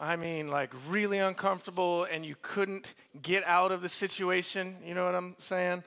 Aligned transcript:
I 0.00 0.16
mean, 0.16 0.48
like 0.48 0.72
really 0.88 1.18
uncomfortable, 1.18 2.04
and 2.04 2.24
you 2.24 2.36
couldn't 2.40 2.94
get 3.20 3.44
out 3.44 3.72
of 3.72 3.82
the 3.82 3.88
situation. 3.88 4.76
You 4.84 4.94
know 4.94 5.04
what 5.04 5.14
I'm 5.14 5.34
saying? 5.38 5.82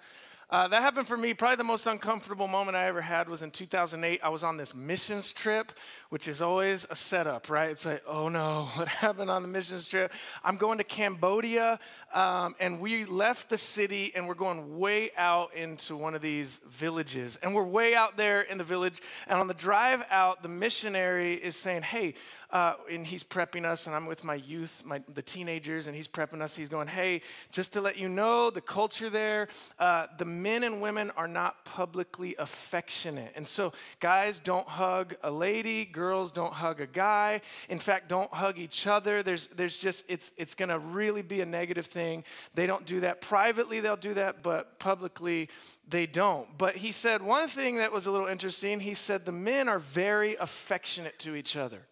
Uh, 0.51 0.67
that 0.67 0.81
happened 0.81 1.07
for 1.07 1.15
me. 1.15 1.33
Probably 1.33 1.55
the 1.55 1.63
most 1.63 1.87
uncomfortable 1.87 2.45
moment 2.45 2.75
I 2.75 2.87
ever 2.87 2.99
had 2.99 3.29
was 3.29 3.41
in 3.41 3.51
2008. 3.51 4.19
I 4.21 4.27
was 4.27 4.43
on 4.43 4.57
this 4.57 4.75
missions 4.75 5.31
trip, 5.31 5.71
which 6.09 6.27
is 6.27 6.41
always 6.41 6.85
a 6.89 6.95
setup, 6.95 7.49
right? 7.49 7.69
It's 7.69 7.85
like, 7.85 8.03
oh 8.05 8.27
no, 8.27 8.67
what 8.75 8.89
happened 8.89 9.31
on 9.31 9.43
the 9.43 9.47
missions 9.47 9.87
trip? 9.87 10.11
I'm 10.43 10.57
going 10.57 10.79
to 10.79 10.83
Cambodia, 10.83 11.79
um, 12.13 12.55
and 12.59 12.81
we 12.81 13.05
left 13.05 13.47
the 13.47 13.57
city 13.57 14.11
and 14.13 14.27
we're 14.27 14.33
going 14.33 14.77
way 14.77 15.11
out 15.15 15.55
into 15.55 15.95
one 15.95 16.15
of 16.15 16.21
these 16.21 16.59
villages. 16.69 17.37
And 17.41 17.55
we're 17.55 17.63
way 17.63 17.95
out 17.95 18.17
there 18.17 18.41
in 18.41 18.57
the 18.57 18.65
village. 18.65 19.01
And 19.27 19.39
on 19.39 19.47
the 19.47 19.53
drive 19.53 20.03
out, 20.11 20.43
the 20.43 20.49
missionary 20.49 21.35
is 21.35 21.55
saying, 21.55 21.83
hey, 21.83 22.15
uh, 22.51 22.73
and 22.91 23.05
he's 23.05 23.23
prepping 23.23 23.65
us, 23.65 23.87
and 23.87 23.95
I'm 23.95 24.05
with 24.05 24.23
my 24.23 24.35
youth, 24.35 24.83
my, 24.85 25.01
the 25.13 25.21
teenagers, 25.21 25.87
and 25.87 25.95
he's 25.95 26.07
prepping 26.07 26.41
us. 26.41 26.55
He's 26.55 26.69
going, 26.69 26.87
Hey, 26.87 27.21
just 27.51 27.73
to 27.73 27.81
let 27.81 27.97
you 27.97 28.09
know, 28.09 28.49
the 28.49 28.61
culture 28.61 29.09
there, 29.09 29.47
uh, 29.79 30.07
the 30.17 30.25
men 30.25 30.63
and 30.63 30.81
women 30.81 31.11
are 31.15 31.27
not 31.27 31.63
publicly 31.63 32.35
affectionate. 32.37 33.31
And 33.35 33.47
so, 33.47 33.71
guys 33.99 34.39
don't 34.39 34.67
hug 34.67 35.15
a 35.23 35.31
lady, 35.31 35.85
girls 35.85 36.31
don't 36.31 36.53
hug 36.53 36.81
a 36.81 36.87
guy. 36.87 37.41
In 37.69 37.79
fact, 37.79 38.09
don't 38.09 38.31
hug 38.33 38.59
each 38.59 38.85
other. 38.85 39.23
There's, 39.23 39.47
there's 39.47 39.77
just, 39.77 40.03
it's, 40.09 40.31
it's 40.37 40.55
going 40.55 40.69
to 40.69 40.79
really 40.79 41.21
be 41.21 41.41
a 41.41 41.45
negative 41.45 41.85
thing. 41.85 42.23
They 42.53 42.67
don't 42.67 42.85
do 42.85 42.99
that. 43.01 43.21
Privately, 43.21 43.79
they'll 43.79 43.95
do 43.95 44.13
that, 44.15 44.43
but 44.43 44.79
publicly, 44.79 45.49
they 45.87 46.05
don't. 46.05 46.47
But 46.57 46.77
he 46.77 46.91
said 46.91 47.21
one 47.21 47.47
thing 47.47 47.77
that 47.77 47.91
was 47.91 48.07
a 48.07 48.11
little 48.11 48.27
interesting. 48.27 48.79
He 48.79 48.93
said 48.93 49.25
the 49.25 49.31
men 49.31 49.69
are 49.69 49.79
very 49.79 50.35
affectionate 50.35 51.19
to 51.19 51.35
each 51.35 51.55
other. 51.55 51.85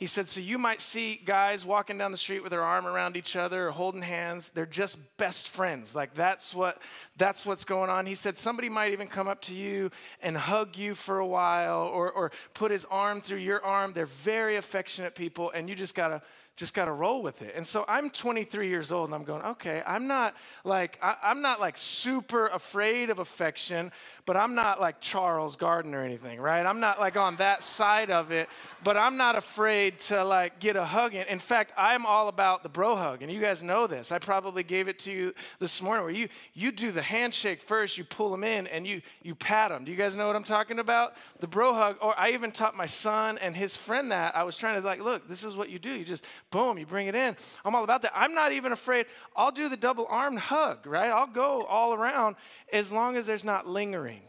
He 0.00 0.06
said, 0.06 0.28
So 0.28 0.40
you 0.40 0.56
might 0.56 0.80
see 0.80 1.20
guys 1.22 1.66
walking 1.66 1.98
down 1.98 2.10
the 2.10 2.16
street 2.16 2.42
with 2.42 2.52
their 2.52 2.62
arm 2.62 2.86
around 2.86 3.18
each 3.18 3.36
other 3.36 3.68
or 3.68 3.70
holding 3.70 4.00
hands. 4.00 4.48
They're 4.48 4.64
just 4.64 4.98
best 5.18 5.46
friends. 5.46 5.94
Like 5.94 6.14
that's 6.14 6.54
what 6.54 6.80
that's 7.18 7.44
what's 7.44 7.66
going 7.66 7.90
on. 7.90 8.06
He 8.06 8.14
said, 8.14 8.38
Somebody 8.38 8.70
might 8.70 8.92
even 8.92 9.08
come 9.08 9.28
up 9.28 9.42
to 9.42 9.54
you 9.54 9.90
and 10.22 10.38
hug 10.38 10.78
you 10.78 10.94
for 10.94 11.18
a 11.18 11.26
while 11.26 11.82
or, 11.82 12.10
or 12.10 12.32
put 12.54 12.70
his 12.70 12.86
arm 12.86 13.20
through 13.20 13.38
your 13.38 13.62
arm. 13.62 13.92
They're 13.92 14.06
very 14.06 14.56
affectionate 14.56 15.14
people, 15.14 15.50
and 15.54 15.68
you 15.68 15.74
just 15.74 15.94
gotta 15.94 16.22
just 16.60 16.74
got 16.74 16.84
to 16.84 16.92
roll 16.92 17.22
with 17.22 17.40
it. 17.40 17.54
And 17.56 17.66
so 17.66 17.86
I'm 17.88 18.10
23 18.10 18.68
years 18.68 18.92
old 18.92 19.08
and 19.08 19.14
I'm 19.14 19.24
going, 19.24 19.40
okay, 19.42 19.82
I'm 19.86 20.06
not 20.06 20.36
like, 20.62 20.98
I, 21.00 21.16
am 21.22 21.40
not 21.40 21.58
like 21.58 21.78
super 21.78 22.48
afraid 22.48 23.08
of 23.08 23.18
affection, 23.18 23.92
but 24.26 24.36
I'm 24.36 24.54
not 24.54 24.80
like 24.80 25.00
Charles 25.00 25.56
Garden 25.56 25.94
or 25.94 26.02
anything, 26.02 26.40
right? 26.40 26.64
I'm 26.64 26.80
not 26.80 27.00
like 27.00 27.16
on 27.16 27.36
that 27.36 27.62
side 27.62 28.10
of 28.10 28.32
it, 28.32 28.48
but 28.84 28.96
I'm 28.96 29.16
not 29.16 29.36
afraid 29.36 30.00
to 30.00 30.24
like 30.24 30.58
get 30.60 30.76
a 30.76 30.84
hug 30.84 31.14
in. 31.14 31.26
In 31.26 31.38
fact, 31.38 31.72
I'm 31.76 32.06
all 32.06 32.28
about 32.28 32.62
the 32.62 32.68
bro 32.68 32.96
hug. 32.96 33.22
And 33.22 33.30
you 33.30 33.40
guys 33.40 33.62
know 33.62 33.86
this. 33.86 34.12
I 34.12 34.18
probably 34.18 34.62
gave 34.62 34.88
it 34.88 34.98
to 35.00 35.12
you 35.12 35.34
this 35.58 35.82
morning 35.82 36.04
where 36.04 36.12
you, 36.12 36.28
you 36.54 36.72
do 36.72 36.92
the 36.92 37.02
handshake 37.02 37.60
first, 37.60 37.98
you 37.98 38.04
pull 38.04 38.30
them 38.30 38.44
in 38.44 38.66
and 38.66 38.86
you, 38.86 39.02
you 39.22 39.34
pat 39.34 39.70
them. 39.70 39.84
Do 39.84 39.90
you 39.90 39.96
guys 39.96 40.14
know 40.16 40.26
what 40.26 40.36
I'm 40.36 40.44
talking 40.44 40.78
about? 40.78 41.14
The 41.40 41.46
bro 41.46 41.72
hug. 41.74 41.96
Or 42.00 42.18
I 42.18 42.30
even 42.30 42.52
taught 42.52 42.76
my 42.76 42.86
son 42.86 43.38
and 43.38 43.56
his 43.56 43.76
friend 43.76 44.12
that. 44.12 44.36
I 44.36 44.44
was 44.44 44.56
trying 44.56 44.80
to 44.80 44.86
like, 44.86 45.00
look, 45.00 45.28
this 45.28 45.44
is 45.44 45.56
what 45.56 45.70
you 45.70 45.78
do. 45.78 45.90
You 45.90 46.04
just 46.04 46.24
boom, 46.50 46.78
you 46.78 46.86
bring 46.86 47.06
it 47.06 47.14
in. 47.14 47.36
I'm 47.64 47.74
all 47.74 47.84
about 47.84 48.02
that. 48.02 48.12
I'm 48.14 48.34
not 48.34 48.52
even 48.52 48.72
afraid. 48.72 49.06
I'll 49.36 49.52
do 49.52 49.68
the 49.68 49.76
double 49.76 50.06
armed 50.08 50.38
hug, 50.38 50.86
right? 50.86 51.10
I'll 51.10 51.26
go 51.26 51.64
all 51.64 51.94
around 51.94 52.36
as 52.72 52.92
long 52.92 53.16
as 53.16 53.26
there's 53.26 53.44
not 53.44 53.66
lingering, 53.66 54.19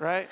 right? 0.00 0.28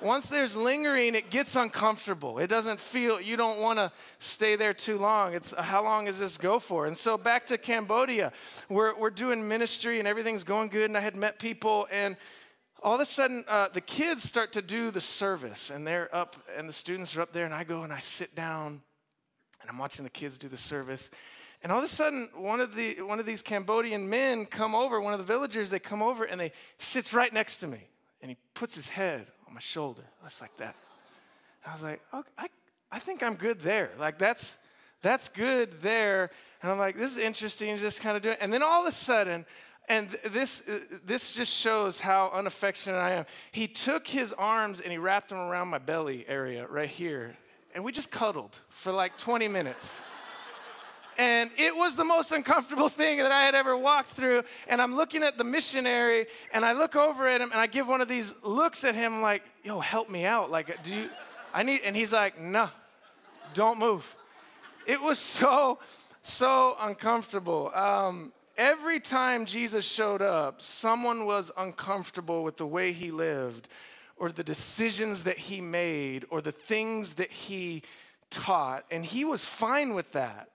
Once 0.00 0.28
there's 0.28 0.56
lingering, 0.56 1.14
it 1.14 1.30
gets 1.30 1.54
uncomfortable. 1.54 2.38
It 2.38 2.48
doesn't 2.48 2.80
feel, 2.80 3.20
you 3.20 3.36
don't 3.36 3.60
want 3.60 3.78
to 3.78 3.92
stay 4.18 4.56
there 4.56 4.72
too 4.72 4.98
long. 4.98 5.34
It's 5.34 5.52
how 5.56 5.84
long 5.84 6.06
does 6.06 6.18
this 6.18 6.38
go 6.38 6.58
for? 6.58 6.86
And 6.86 6.96
so 6.96 7.16
back 7.16 7.46
to 7.46 7.58
Cambodia, 7.58 8.32
we're, 8.68 8.96
we're 8.96 9.10
doing 9.10 9.46
ministry 9.46 9.98
and 9.98 10.08
everything's 10.08 10.42
going 10.42 10.70
good. 10.70 10.86
And 10.86 10.96
I 10.96 11.00
had 11.00 11.14
met 11.14 11.38
people, 11.38 11.86
and 11.92 12.16
all 12.82 12.96
of 12.96 13.00
a 13.00 13.06
sudden, 13.06 13.44
uh, 13.46 13.68
the 13.72 13.80
kids 13.80 14.24
start 14.24 14.52
to 14.54 14.62
do 14.62 14.90
the 14.90 15.00
service, 15.00 15.70
and 15.70 15.86
they're 15.86 16.12
up, 16.14 16.36
and 16.56 16.68
the 16.68 16.72
students 16.72 17.14
are 17.16 17.22
up 17.22 17.32
there, 17.32 17.44
and 17.44 17.54
I 17.54 17.62
go 17.62 17.84
and 17.84 17.92
I 17.92 18.00
sit 18.00 18.34
down 18.34 18.82
and 19.60 19.70
I'm 19.70 19.78
watching 19.78 20.02
the 20.02 20.10
kids 20.10 20.36
do 20.36 20.48
the 20.48 20.56
service. 20.56 21.10
And 21.62 21.70
all 21.70 21.78
of 21.78 21.84
a 21.84 21.88
sudden, 21.88 22.28
one 22.34 22.60
of, 22.60 22.74
the, 22.74 23.02
one 23.02 23.20
of 23.20 23.26
these 23.26 23.40
Cambodian 23.40 24.10
men 24.10 24.46
come 24.46 24.74
over, 24.74 25.00
one 25.00 25.12
of 25.12 25.20
the 25.20 25.24
villagers, 25.24 25.70
they 25.70 25.78
come 25.78 26.02
over 26.02 26.24
and 26.24 26.40
they 26.40 26.50
sits 26.78 27.14
right 27.14 27.32
next 27.32 27.58
to 27.58 27.68
me. 27.68 27.86
And 28.22 28.30
he 28.30 28.36
puts 28.54 28.74
his 28.74 28.88
head 28.88 29.26
on 29.46 29.54
my 29.54 29.60
shoulder, 29.60 30.04
just 30.22 30.40
like 30.40 30.56
that. 30.56 30.74
I 31.66 31.72
was 31.72 31.82
like, 31.82 32.00
oh, 32.12 32.24
I, 32.38 32.48
I 32.90 32.98
think 32.98 33.22
I'm 33.22 33.34
good 33.34 33.60
there. 33.60 33.90
Like, 33.98 34.18
that's, 34.18 34.56
that's 35.02 35.28
good 35.28 35.82
there. 35.82 36.30
And 36.62 36.72
I'm 36.72 36.78
like, 36.78 36.96
this 36.96 37.12
is 37.12 37.18
interesting, 37.18 37.76
just 37.76 38.00
kind 38.00 38.16
of 38.16 38.22
doing 38.22 38.36
And 38.40 38.52
then 38.52 38.62
all 38.62 38.82
of 38.82 38.88
a 38.88 38.92
sudden, 38.92 39.44
and 39.88 40.08
this, 40.30 40.66
uh, 40.68 40.78
this 41.04 41.34
just 41.34 41.52
shows 41.52 42.00
how 42.00 42.30
unaffectionate 42.32 43.00
I 43.00 43.12
am. 43.12 43.26
He 43.50 43.66
took 43.66 44.06
his 44.06 44.32
arms 44.32 44.80
and 44.80 44.92
he 44.92 44.98
wrapped 44.98 45.30
them 45.30 45.38
around 45.38 45.68
my 45.68 45.78
belly 45.78 46.24
area 46.28 46.66
right 46.68 46.88
here 46.88 47.36
and 47.74 47.84
we 47.84 47.92
just 47.92 48.10
cuddled 48.10 48.58
for 48.68 48.92
like 48.92 49.16
20 49.16 49.48
minutes. 49.48 50.02
And 51.18 51.50
it 51.56 51.76
was 51.76 51.94
the 51.94 52.04
most 52.04 52.32
uncomfortable 52.32 52.88
thing 52.88 53.18
that 53.18 53.32
I 53.32 53.42
had 53.44 53.54
ever 53.54 53.76
walked 53.76 54.08
through. 54.08 54.44
And 54.66 54.80
I'm 54.80 54.94
looking 54.94 55.22
at 55.22 55.38
the 55.38 55.44
missionary, 55.44 56.26
and 56.52 56.64
I 56.64 56.72
look 56.72 56.96
over 56.96 57.26
at 57.26 57.40
him, 57.40 57.50
and 57.50 57.60
I 57.60 57.66
give 57.66 57.86
one 57.86 58.00
of 58.00 58.08
these 58.08 58.34
looks 58.42 58.84
at 58.84 58.94
him, 58.94 59.20
like, 59.20 59.42
"Yo, 59.62 59.80
help 59.80 60.08
me 60.08 60.24
out! 60.24 60.50
Like, 60.50 60.82
do 60.82 60.94
you? 60.94 61.10
I 61.52 61.62
need." 61.62 61.82
And 61.84 61.94
he's 61.94 62.12
like, 62.12 62.38
"No, 62.38 62.70
don't 63.54 63.78
move." 63.78 64.16
It 64.86 65.00
was 65.00 65.18
so, 65.18 65.78
so 66.22 66.76
uncomfortable. 66.80 67.70
Um, 67.74 68.32
every 68.56 69.00
time 69.00 69.44
Jesus 69.44 69.84
showed 69.84 70.22
up, 70.22 70.60
someone 70.60 71.26
was 71.26 71.50
uncomfortable 71.56 72.42
with 72.42 72.56
the 72.56 72.66
way 72.66 72.92
he 72.92 73.10
lived 73.10 73.68
or 74.16 74.30
the 74.30 74.44
decisions 74.44 75.24
that 75.24 75.38
he 75.38 75.60
made 75.60 76.24
or 76.30 76.40
the 76.40 76.52
things 76.52 77.14
that 77.14 77.30
he 77.30 77.82
taught. 78.30 78.84
And 78.90 79.04
he 79.04 79.24
was 79.24 79.44
fine 79.44 79.94
with 79.94 80.12
that. 80.12 80.48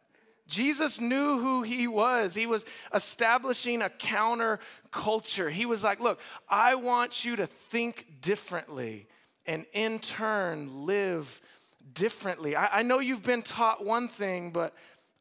Jesus 0.48 1.02
knew 1.02 1.40
who 1.40 1.64
he 1.64 1.88
was. 1.88 2.34
He 2.36 2.46
was 2.46 2.66
establishing 2.94 3.82
a 3.82 3.90
counter 3.90 4.60
culture. 4.92 5.50
He 5.50 5.66
was 5.66 5.84
like, 5.84 6.00
Look, 6.00 6.20
I 6.50 6.76
want 6.76 7.26
you 7.26 7.36
to 7.36 7.48
think 7.48 8.22
differently 8.22 9.08
and 9.46 9.66
in 9.74 10.00
turn 10.00 10.86
live 10.86 11.42
differently. 11.94 12.56
I, 12.56 12.80
I 12.80 12.82
know 12.84 13.00
you've 13.00 13.24
been 13.24 13.42
taught 13.42 13.86
one 13.86 14.08
thing, 14.08 14.52
but 14.52 14.74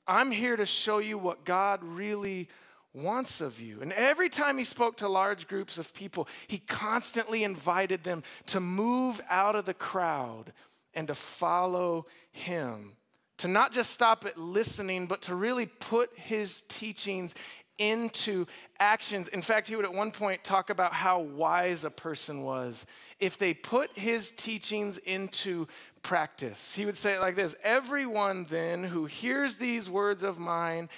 I'm 0.07 0.31
here 0.31 0.57
to 0.57 0.67
show 0.67 0.99
you 0.99 1.19
what 1.19 1.45
God 1.45 1.83
really 1.83 2.49
wants 2.93 3.41
of 3.41 3.61
you. 3.61 3.81
And 3.83 3.93
every 3.93 4.29
time 4.29 4.57
he 4.59 4.65
spoke 4.65 4.97
to 4.99 5.09
large 5.09 5.49
groups 5.49 5.79
of 5.79 5.93
people, 5.93 6.29
he 6.47 6.59
constantly 6.59 7.45
invited 7.45 8.05
them 8.05 8.23
to 8.47 8.61
move 8.61 9.21
out 9.29 9.55
of 9.55 9.67
the 9.67 9.75
crowd 9.75 10.53
and 10.95 11.09
to 11.09 11.15
follow 11.15 12.07
him. 12.31 12.93
To 13.39 13.49
not 13.49 13.73
just 13.73 13.91
stop 13.91 14.25
at 14.25 14.39
listening, 14.39 15.07
but 15.07 15.23
to 15.23 15.35
really 15.35 15.67
put 15.67 16.11
his 16.17 16.63
teachings 16.63 17.35
into 17.79 18.47
actions. 18.79 19.29
In 19.29 19.43
fact, 19.43 19.69
he 19.69 19.77
would 19.77 19.85
at 19.85 19.93
one 19.93 20.11
point 20.11 20.43
talk 20.43 20.71
about 20.71 20.93
how 20.93 21.21
wise 21.21 21.85
a 21.85 21.91
person 21.91 22.43
was 22.43 22.87
if 23.21 23.39
they 23.39 23.55
put 23.55 23.91
his 23.97 24.31
teachings 24.31 24.99
into 24.99 25.67
practice. 26.03 26.75
He 26.75 26.85
would 26.85 26.97
say 26.97 27.15
it 27.15 27.21
like 27.21 27.37
this 27.37 27.55
Everyone 27.63 28.47
then 28.49 28.85
who 28.85 29.07
hears 29.07 29.57
these 29.57 29.91
words 29.91 30.23
of 30.23 30.39
mine 30.39 30.89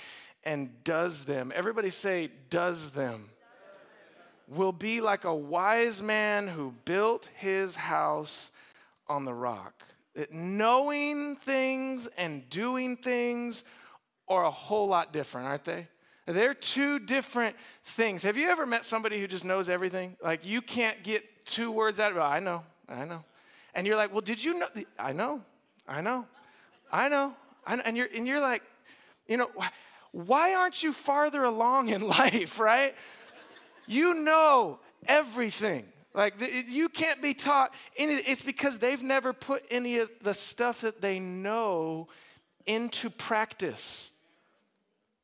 and 0.45 0.83
does 0.85 1.25
them. 1.25 1.53
Everybody 1.55 1.91
say, 1.91 2.31
does 2.51 2.91
them. 2.91 3.31
Will 4.47 4.73
be 4.73 5.01
like 5.01 5.25
a 5.25 5.35
wise 5.35 6.01
man 6.01 6.49
who 6.49 6.75
built 6.85 7.29
his 7.35 7.77
house 7.77 8.51
on 9.07 9.25
the 9.25 9.35
rock. 9.35 9.85
That 10.19 10.33
knowing 10.33 11.37
things 11.37 12.09
and 12.19 12.51
doing 12.51 12.97
things 12.97 13.63
are 14.27 14.45
a 14.45 14.51
whole 14.51 14.89
lot 14.89 15.13
different, 15.13 15.47
aren't 15.47 15.63
they? 15.63 15.87
They're 16.27 16.55
two 16.55 16.99
different 16.99 17.55
things. 17.85 18.25
Have 18.25 18.37
you 18.37 18.49
ever 18.49 18.67
met 18.67 18.85
somebody 18.85 19.21
who 19.21 19.29
just 19.29 19.45
knows 19.45 19.69
everything? 19.69 20.17
Like 20.21 20.45
you 20.45 20.61
can't 20.61 21.05
get 21.05 21.23
two 21.47 21.71
words 21.71 22.01
out 22.01 22.11
of 22.11 22.19
it. 22.19 22.21
I 22.21 22.41
know, 22.41 22.65
I 22.89 23.05
know. 23.05 23.23
And 23.75 23.87
you're 23.87 23.95
like, 23.95 24.11
well, 24.11 24.21
did 24.21 24.43
you 24.43 24.59
know? 24.59 24.67
I 24.99 25.13
know, 25.13 25.41
I 25.87 26.01
know, 26.01 26.27
I 26.91 27.09
know. 27.09 27.37
I 27.65 27.77
know. 27.77 27.83
And 27.85 27.97
you're 27.97 28.09
and 28.13 28.27
you're 28.27 28.41
like, 28.41 28.65
you 29.29 29.37
know, 29.37 29.49
why 30.11 30.55
aren't 30.55 30.83
you 30.83 30.93
farther 30.93 31.45
along 31.45 31.91
in 31.91 32.01
life, 32.09 32.59
right? 32.59 32.93
You 33.87 34.15
know 34.15 34.81
everything. 35.07 35.85
Like 36.19 36.35
you 36.69 36.89
can't 36.89 37.23
be 37.23 37.33
taught 37.33 37.73
any, 37.97 38.15
it's 38.15 38.43
because 38.43 38.81
they've 38.81 39.05
never 39.05 39.33
put 39.33 39.63
any 39.71 39.99
of 39.99 40.11
the 40.21 40.35
stuff 40.35 40.81
that 40.81 41.01
they 41.01 41.21
know 41.21 42.09
into 42.67 43.09
practice. 43.09 44.11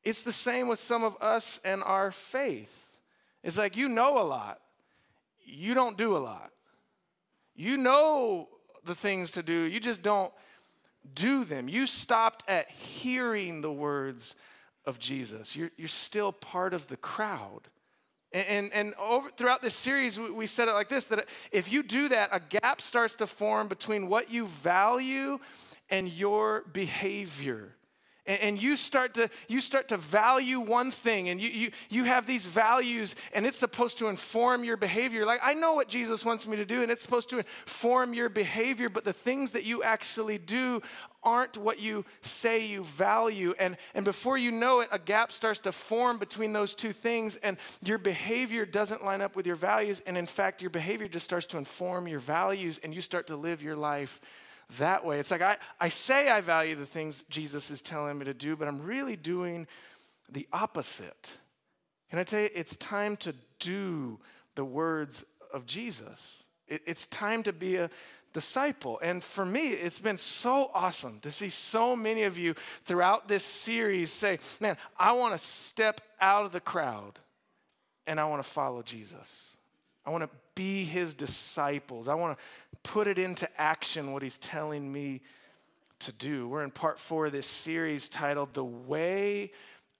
It's 0.05 0.23
the 0.23 0.31
same 0.31 0.69
with 0.69 0.79
some 0.79 1.03
of 1.03 1.17
us 1.21 1.59
and 1.65 1.83
our 1.83 2.13
faith. 2.13 2.93
It's 3.43 3.59
like 3.59 3.77
you 3.77 3.89
know 3.89 4.21
a 4.21 4.23
lot, 4.23 4.61
you 5.43 5.75
don't 5.75 5.99
do 5.99 6.17
a 6.17 6.19
lot. 6.19 6.53
You 7.57 7.77
know 7.77 8.49
the 8.85 8.95
things 8.95 9.33
to 9.33 9.43
do, 9.43 9.63
you 9.63 9.81
just 9.81 10.01
don't 10.01 10.33
do 11.13 11.45
them. 11.45 11.69
You 11.69 11.89
stopped 11.89 12.45
at 12.47 12.71
hearing 12.71 13.63
the 13.63 13.73
words 13.73 14.37
of 14.87 15.01
Jesus. 15.01 15.57
You're, 15.57 15.73
you're 15.77 15.89
still 15.89 16.31
part 16.31 16.73
of 16.73 16.87
the 16.87 16.97
crowd. 16.97 17.63
And, 18.35 18.47
and, 18.49 18.73
and 18.73 18.95
over, 18.95 19.31
throughout 19.31 19.63
this 19.63 19.77
series, 19.77 20.19
we, 20.19 20.47
said 20.49 20.69
it 20.69 20.73
like 20.73 20.89
this 20.89 21.05
that 21.07 21.27
if 21.53 21.73
you 21.73 21.83
do 21.83 22.09
that, 22.09 22.29
a 22.33 22.41
gap 22.41 22.83
starts 22.83 23.15
to 23.17 23.27
form 23.27 23.69
between 23.69 24.09
what 24.09 24.31
you 24.31 24.47
value 24.47 25.39
and 25.89 26.09
your 26.09 26.65
behavior. 26.73 27.77
And, 28.27 28.61
you 28.61 28.77
start 28.77 29.13
to 29.15 29.29
you 29.49 29.61
start 29.61 29.89
to 29.89 29.99
value 29.99 30.59
one 30.59 30.91
thing 30.91 31.29
and 31.29 31.39
you, 31.39 31.51
you 31.51 31.71
you 31.91 32.05
have 32.05 32.27
these 32.27 32.47
values 32.47 33.17
and 33.35 33.45
it's 33.45 33.59
supposed 33.59 33.99
to 33.99 34.09
inform 34.09 34.65
your 34.65 34.79
behavior. 34.79 35.27
Like 35.27 35.41
i 35.43 35.53
know 35.53 35.75
what 35.75 35.89
jesus 35.89 36.25
wants 36.25 36.47
me 36.47 36.57
to 36.57 36.65
do 36.65 36.83
and 36.83 36.91
it's 36.91 37.03
supposed 37.03 37.29
to 37.31 37.39
inform 37.39 38.15
your 38.15 38.31
behavior 38.31 38.89
but 38.89 39.05
the 39.05 39.13
things 39.13 39.51
that 39.51 39.65
you 39.65 39.83
actually 39.83 40.39
do 40.39 40.81
aren't 41.25 41.57
what 41.57 41.81
you 41.81 42.05
say 42.21 42.65
you 42.67 42.85
value 42.85 43.55
and 43.59 43.77
and 43.95 44.05
before 44.05 44.37
you 44.37 44.51
know 44.51 44.81
it 44.81 44.89
a 44.93 44.99
gap 44.99 45.33
starts 45.33 45.59
to 45.59 45.73
form 45.73 46.19
between 46.19 46.53
those 46.53 46.75
two 46.75 46.93
things 46.93 47.37
and 47.37 47.57
your 47.83 47.99
behavior 47.99 48.65
doesn't 48.67 49.05
line 49.05 49.21
up 49.21 49.35
with 49.35 49.47
your 49.47 49.57
values 49.57 50.03
and 50.07 50.17
in 50.19 50.27
fact 50.27 50.63
your 50.63 50.71
behavior 50.71 51.09
just 51.09 51.25
starts 51.25 51.47
to 51.47 51.59
inform 51.59 52.07
your 52.07 52.21
values 52.21 52.79
and 52.85 52.95
you 52.95 53.01
start 53.01 53.27
to 53.27 53.37
live 53.37 53.63
your 53.63 53.77
life 53.77 54.21
that 54.79 55.05
way. 55.05 55.19
It's 55.21 55.31
like 55.31 55.43
I, 55.43 55.57
I 55.81 55.89
say 55.89 56.31
I 56.31 56.41
value 56.41 56.75
the 56.75 56.87
things 56.87 57.25
Jesus 57.29 57.71
is 57.71 57.83
telling 57.83 58.19
me 58.19 58.25
to 58.25 58.35
do, 58.35 58.57
but 58.57 58.69
I'm 58.69 58.83
really 58.83 59.17
doing 59.17 59.67
the 60.31 60.49
opposite. 60.53 61.39
Can 62.11 62.19
I 62.19 62.25
tell 62.25 62.41
you, 62.41 62.51
it's 62.55 62.77
time 62.77 63.17
to 63.19 63.35
do 63.59 64.19
the 64.55 64.65
words 64.65 65.25
of 65.53 65.67
Jesus. 65.67 66.45
It, 66.69 66.83
it's 66.87 67.07
time 67.07 67.43
to 67.45 67.53
be 67.53 67.77
a 67.77 67.91
disciple. 68.35 68.99
And 69.01 69.25
for 69.25 69.47
me, 69.47 69.69
it's 69.69 69.99
been 69.99 70.19
so 70.19 70.71
awesome 70.75 71.21
to 71.21 71.31
see 71.31 71.49
so 71.49 71.97
many 71.97 72.25
of 72.25 72.37
you 72.37 72.55
throughout 72.85 73.29
this 73.29 73.45
series 73.45 74.13
say, 74.13 74.39
Man, 74.61 74.77
I 74.99 75.13
want 75.13 75.33
to 75.33 75.39
step 75.39 76.03
out 76.21 76.45
of 76.45 76.53
the 76.53 76.61
crowd 76.61 77.19
and 78.07 78.21
I 78.21 78.27
want 78.27 78.43
to 78.43 78.49
follow 78.49 78.83
Jesus. 78.83 79.57
I 80.05 80.11
want 80.11 80.25
to 80.25 80.31
be 80.55 80.85
his 80.85 81.15
disciples. 81.15 82.09
I 82.09 82.15
want 82.15 82.37
to 82.37 82.77
put 82.83 83.09
it 83.09 83.19
into 83.19 83.49
action 83.59 84.13
what 84.13 84.23
he's 84.23 84.37
telling 84.39 84.93
me 84.93 85.23
to 86.01 86.13
do. 86.13 86.47
We're 86.47 86.65
in 86.65 86.71
part 86.71 86.99
four 86.99 87.27
of 87.27 87.33
this 87.33 87.47
series 87.47 88.11
titled 88.11 88.53
The 88.53 88.65
Way 88.65 89.53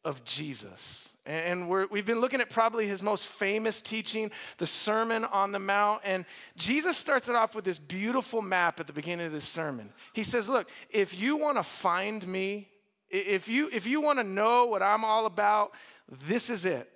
of 0.05 0.25
Jesus. 0.25 1.15
And 1.27 1.71
we 1.71 1.99
have 1.99 2.05
been 2.05 2.21
looking 2.21 2.43
at 2.43 2.51
probably 2.51 2.87
his 2.87 3.03
most 3.03 3.27
famous 3.27 3.81
teaching, 3.81 4.31
the 4.59 4.67
Sermon 4.67 5.25
on 5.25 5.53
the 5.53 5.59
Mount. 5.59 6.03
And 6.05 6.27
Jesus 6.57 6.99
starts 6.99 7.31
it 7.31 7.35
off 7.35 7.55
with 7.55 7.65
this 7.65 7.79
beautiful 7.79 8.43
map 8.43 8.79
at 8.79 8.87
the 8.87 8.93
beginning 8.93 9.27
of 9.27 9.33
this 9.33 9.47
sermon. 9.47 9.91
He 10.13 10.23
says, 10.23 10.51
Look, 10.51 10.69
if 10.91 11.19
you 11.19 11.39
want 11.39 11.57
to 11.57 11.63
find 11.63 12.27
me, 12.29 12.69
if 13.09 13.49
you, 13.49 13.71
if 13.73 13.87
you 13.87 14.03
want 14.03 14.19
to 14.19 14.25
know 14.25 14.67
what 14.67 14.83
I'm 14.83 15.05
all 15.05 15.25
about, 15.25 15.73
this 16.09 16.51
is 16.51 16.67
it. 16.67 16.91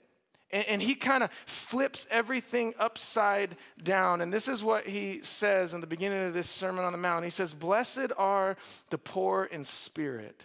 And, 0.51 0.67
and 0.67 0.83
he 0.83 0.95
kind 0.95 1.23
of 1.23 1.31
flips 1.47 2.07
everything 2.11 2.75
upside 2.79 3.57
down. 3.83 4.21
And 4.21 4.33
this 4.33 4.47
is 4.47 4.63
what 4.63 4.87
he 4.87 5.23
says 5.23 5.73
in 5.73 5.81
the 5.81 5.87
beginning 5.87 6.27
of 6.27 6.35
this 6.35 6.51
Sermon 6.51 6.85
on 6.85 6.93
the 6.93 6.99
Mount. 6.99 7.25
He 7.25 7.31
says, 7.31 7.55
Blessed 7.55 8.13
are 8.19 8.59
the 8.91 8.99
poor 8.99 9.45
in 9.45 9.65
spirit, 9.65 10.45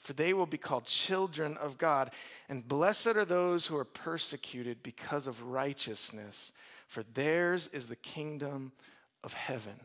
for 0.00 0.12
they 0.14 0.32
will 0.32 0.46
be 0.46 0.58
called 0.58 0.86
children 0.86 1.56
of 1.58 1.78
God. 1.78 2.10
And 2.48 2.66
blessed 2.66 3.08
are 3.08 3.24
those 3.24 3.66
who 3.66 3.76
are 3.76 3.84
persecuted 3.84 4.82
because 4.82 5.28
of 5.28 5.42
righteousness, 5.42 6.52
for 6.88 7.04
theirs 7.04 7.68
is 7.68 7.88
the 7.88 7.96
kingdom 7.96 8.72
of 9.22 9.34
heaven. 9.34 9.78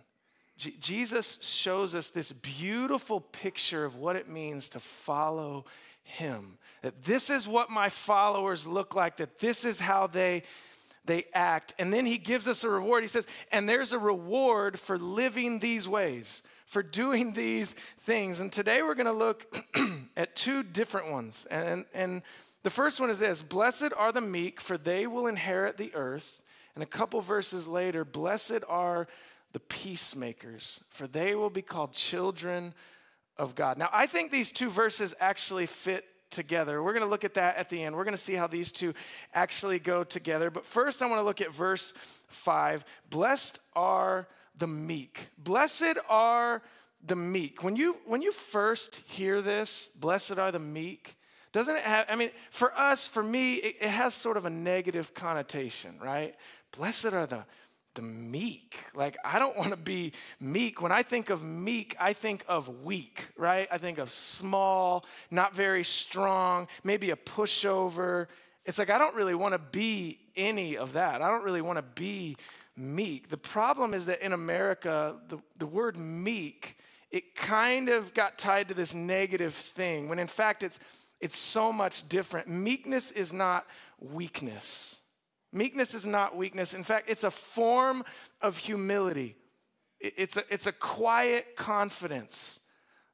Jesus 0.58 1.38
shows 1.42 1.94
us 1.94 2.10
this 2.10 2.32
beautiful 2.32 3.20
picture 3.20 3.84
of 3.84 3.98
what 3.98 4.16
it 4.16 4.30
means 4.30 4.70
to 4.70 4.80
follow 4.80 5.66
him. 6.02 6.58
That 6.82 7.04
this 7.04 7.30
is 7.30 7.46
what 7.46 7.70
my 7.70 7.90
followers 7.90 8.66
look 8.66 8.96
like, 8.96 9.18
that 9.18 9.40
this 9.40 9.66
is 9.66 9.82
how 9.82 10.08
they 10.08 10.44
they 11.06 11.26
act. 11.34 11.74
And 11.78 11.94
then 11.94 12.06
he 12.06 12.18
gives 12.18 12.48
us 12.48 12.64
a 12.64 12.70
reward. 12.70 13.04
He 13.04 13.08
says, 13.08 13.28
and 13.52 13.70
there's 13.70 13.94
a 13.94 14.00
reward 14.00 14.80
for 14.80 14.98
living 14.98 15.60
these 15.60 15.88
ways, 15.88 16.44
for 16.66 16.84
doing 16.84 17.34
these 17.34 17.74
things. 18.00 18.40
And 18.40 18.52
today 18.52 18.82
we're 18.82 18.96
going 18.96 19.06
to 19.06 19.12
look 19.12 19.56
at 20.16 20.36
two 20.36 20.64
different 20.64 21.12
ones. 21.12 21.48
And, 21.50 21.86
and 21.94 22.22
the 22.64 22.70
first 22.70 23.00
one 23.00 23.10
is 23.10 23.20
this 23.20 23.42
Blessed 23.44 23.94
are 23.96 24.12
the 24.12 24.22
meek, 24.22 24.60
for 24.60 24.78
they 24.78 25.08
will 25.08 25.28
inherit 25.28 25.78
the 25.78 25.94
earth. 25.94 26.42
And 26.74 26.84
a 26.84 26.88
couple 26.88 27.22
verses 27.22 27.68
later, 27.68 28.04
blessed 28.04 28.64
are 28.68 29.08
the 29.54 29.60
peacemakers, 29.62 30.82
for 30.90 31.08
they 31.08 31.36
will 31.36 31.50
be 31.50 31.62
called 31.62 31.94
children 31.94 32.74
of 33.38 33.56
God. 33.56 33.78
Now, 33.78 33.90
I 33.94 34.06
think 34.06 34.32
these 34.32 34.52
two 34.52 34.70
verses 34.70 35.14
actually 35.22 35.66
fit 35.66 36.06
together. 36.32 36.84
We're 36.84 36.92
going 36.92 37.04
to 37.04 37.10
look 37.10 37.24
at 37.24 37.36
that 37.36 37.56
at 37.56 37.70
the 37.70 37.82
end. 37.82 37.96
We're 37.96 38.04
going 38.04 38.16
to 38.16 38.22
see 38.22 38.34
how 38.34 38.48
these 38.48 38.72
two 38.72 38.94
actually 39.34 39.80
go 39.80 40.04
together. 40.04 40.50
But 40.50 40.66
first, 40.66 41.02
I 41.02 41.08
want 41.08 41.20
to 41.20 41.24
look 41.24 41.40
at 41.40 41.54
verse 41.54 41.94
5. 42.28 42.84
Blessed 43.10 43.60
are 43.76 44.28
the 44.58 44.68
meek. 44.68 45.30
Blessed 45.38 45.98
are 46.10 46.62
the 47.06 47.16
meek. 47.16 47.64
When 47.64 47.76
you 47.76 47.98
when 48.06 48.22
you 48.22 48.32
first 48.32 48.98
hear 49.08 49.42
this, 49.42 49.90
blessed 50.00 50.38
are 50.40 50.52
the 50.52 50.60
meek, 50.60 51.16
doesn't 51.52 51.76
it 51.76 51.84
have 51.84 52.06
I 52.10 52.16
mean, 52.16 52.32
for 52.50 52.74
us, 52.78 53.08
for 53.08 53.24
me, 53.24 53.56
it, 53.56 53.78
it 53.82 53.90
has 53.90 54.14
sort 54.14 54.38
of 54.38 54.46
a 54.46 54.50
negative 54.50 55.14
connotation, 55.14 56.00
right? 56.02 56.36
Blessed 56.78 57.14
are 57.14 57.26
the 57.26 57.46
the 57.96 58.02
meek. 58.02 58.78
Like, 58.94 59.18
I 59.24 59.40
don't 59.40 59.58
want 59.58 59.72
to 59.72 59.78
be 59.78 60.12
meek. 60.40 60.82
When 60.82 60.92
I 60.92 61.02
think 61.02 61.30
of 61.30 61.44
meek, 61.44 61.96
I 62.00 62.14
think 62.14 62.46
of 62.48 62.84
weak, 62.84 63.30
right? 63.38 63.68
I 63.72 63.78
think 63.78 63.98
of 63.98 64.12
small, 64.12 65.06
not 65.32 65.56
very 65.56 65.84
strong, 65.84 66.68
maybe 66.84 67.10
a 67.12 67.16
pushover. 67.16 68.28
It's 68.66 68.78
like, 68.78 68.90
I 68.90 68.98
don't 68.98 69.16
really 69.16 69.36
want 69.36 69.54
to 69.54 69.60
be 69.60 70.20
any 70.36 70.78
of 70.78 70.94
that. 70.94 71.22
I 71.22 71.30
don't 71.30 71.44
really 71.44 71.62
want 71.62 71.78
to 71.78 71.84
be 71.84 72.36
meek. 72.76 73.30
The 73.30 73.38
problem 73.38 73.94
is 73.94 74.06
that 74.08 74.24
in 74.24 74.34
America, 74.34 75.16
the, 75.30 75.38
the 75.58 75.66
word 75.66 75.98
meek, 75.98 76.78
it 77.16 77.34
kind 77.34 77.88
of 77.88 78.14
got 78.14 78.38
tied 78.38 78.68
to 78.68 78.74
this 78.74 78.94
negative 78.94 79.56
thing, 79.56 80.10
when 80.10 80.20
in 80.20 80.28
fact, 80.28 80.64
it's, 80.64 80.80
it's 81.22 81.38
so 81.38 81.72
much 81.72 82.10
different. 82.10 82.50
Meekness 82.50 83.10
is 83.12 83.32
not 83.32 83.66
weakness. 84.02 85.00
Meekness 85.54 85.94
is 85.94 86.06
not 86.06 86.36
weakness. 86.36 86.74
In 86.74 86.84
fact, 86.84 87.10
it's 87.10 87.24
a 87.24 87.32
form 87.32 88.04
of 88.42 88.58
humility, 88.58 89.38
it's 90.02 90.36
a, 90.36 90.44
it's 90.50 90.68
a 90.68 90.74
quiet 90.74 91.56
confidence. 91.56 92.60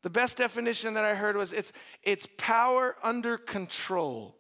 The 0.01 0.10
best 0.10 0.36
definition 0.36 0.96
that 0.96 1.05
I 1.05 1.13
heard 1.13 1.38
was 1.38 1.53
it's, 1.53 1.72
it's 2.01 2.27
power 2.39 2.96
under 3.03 3.38
control. 3.38 4.36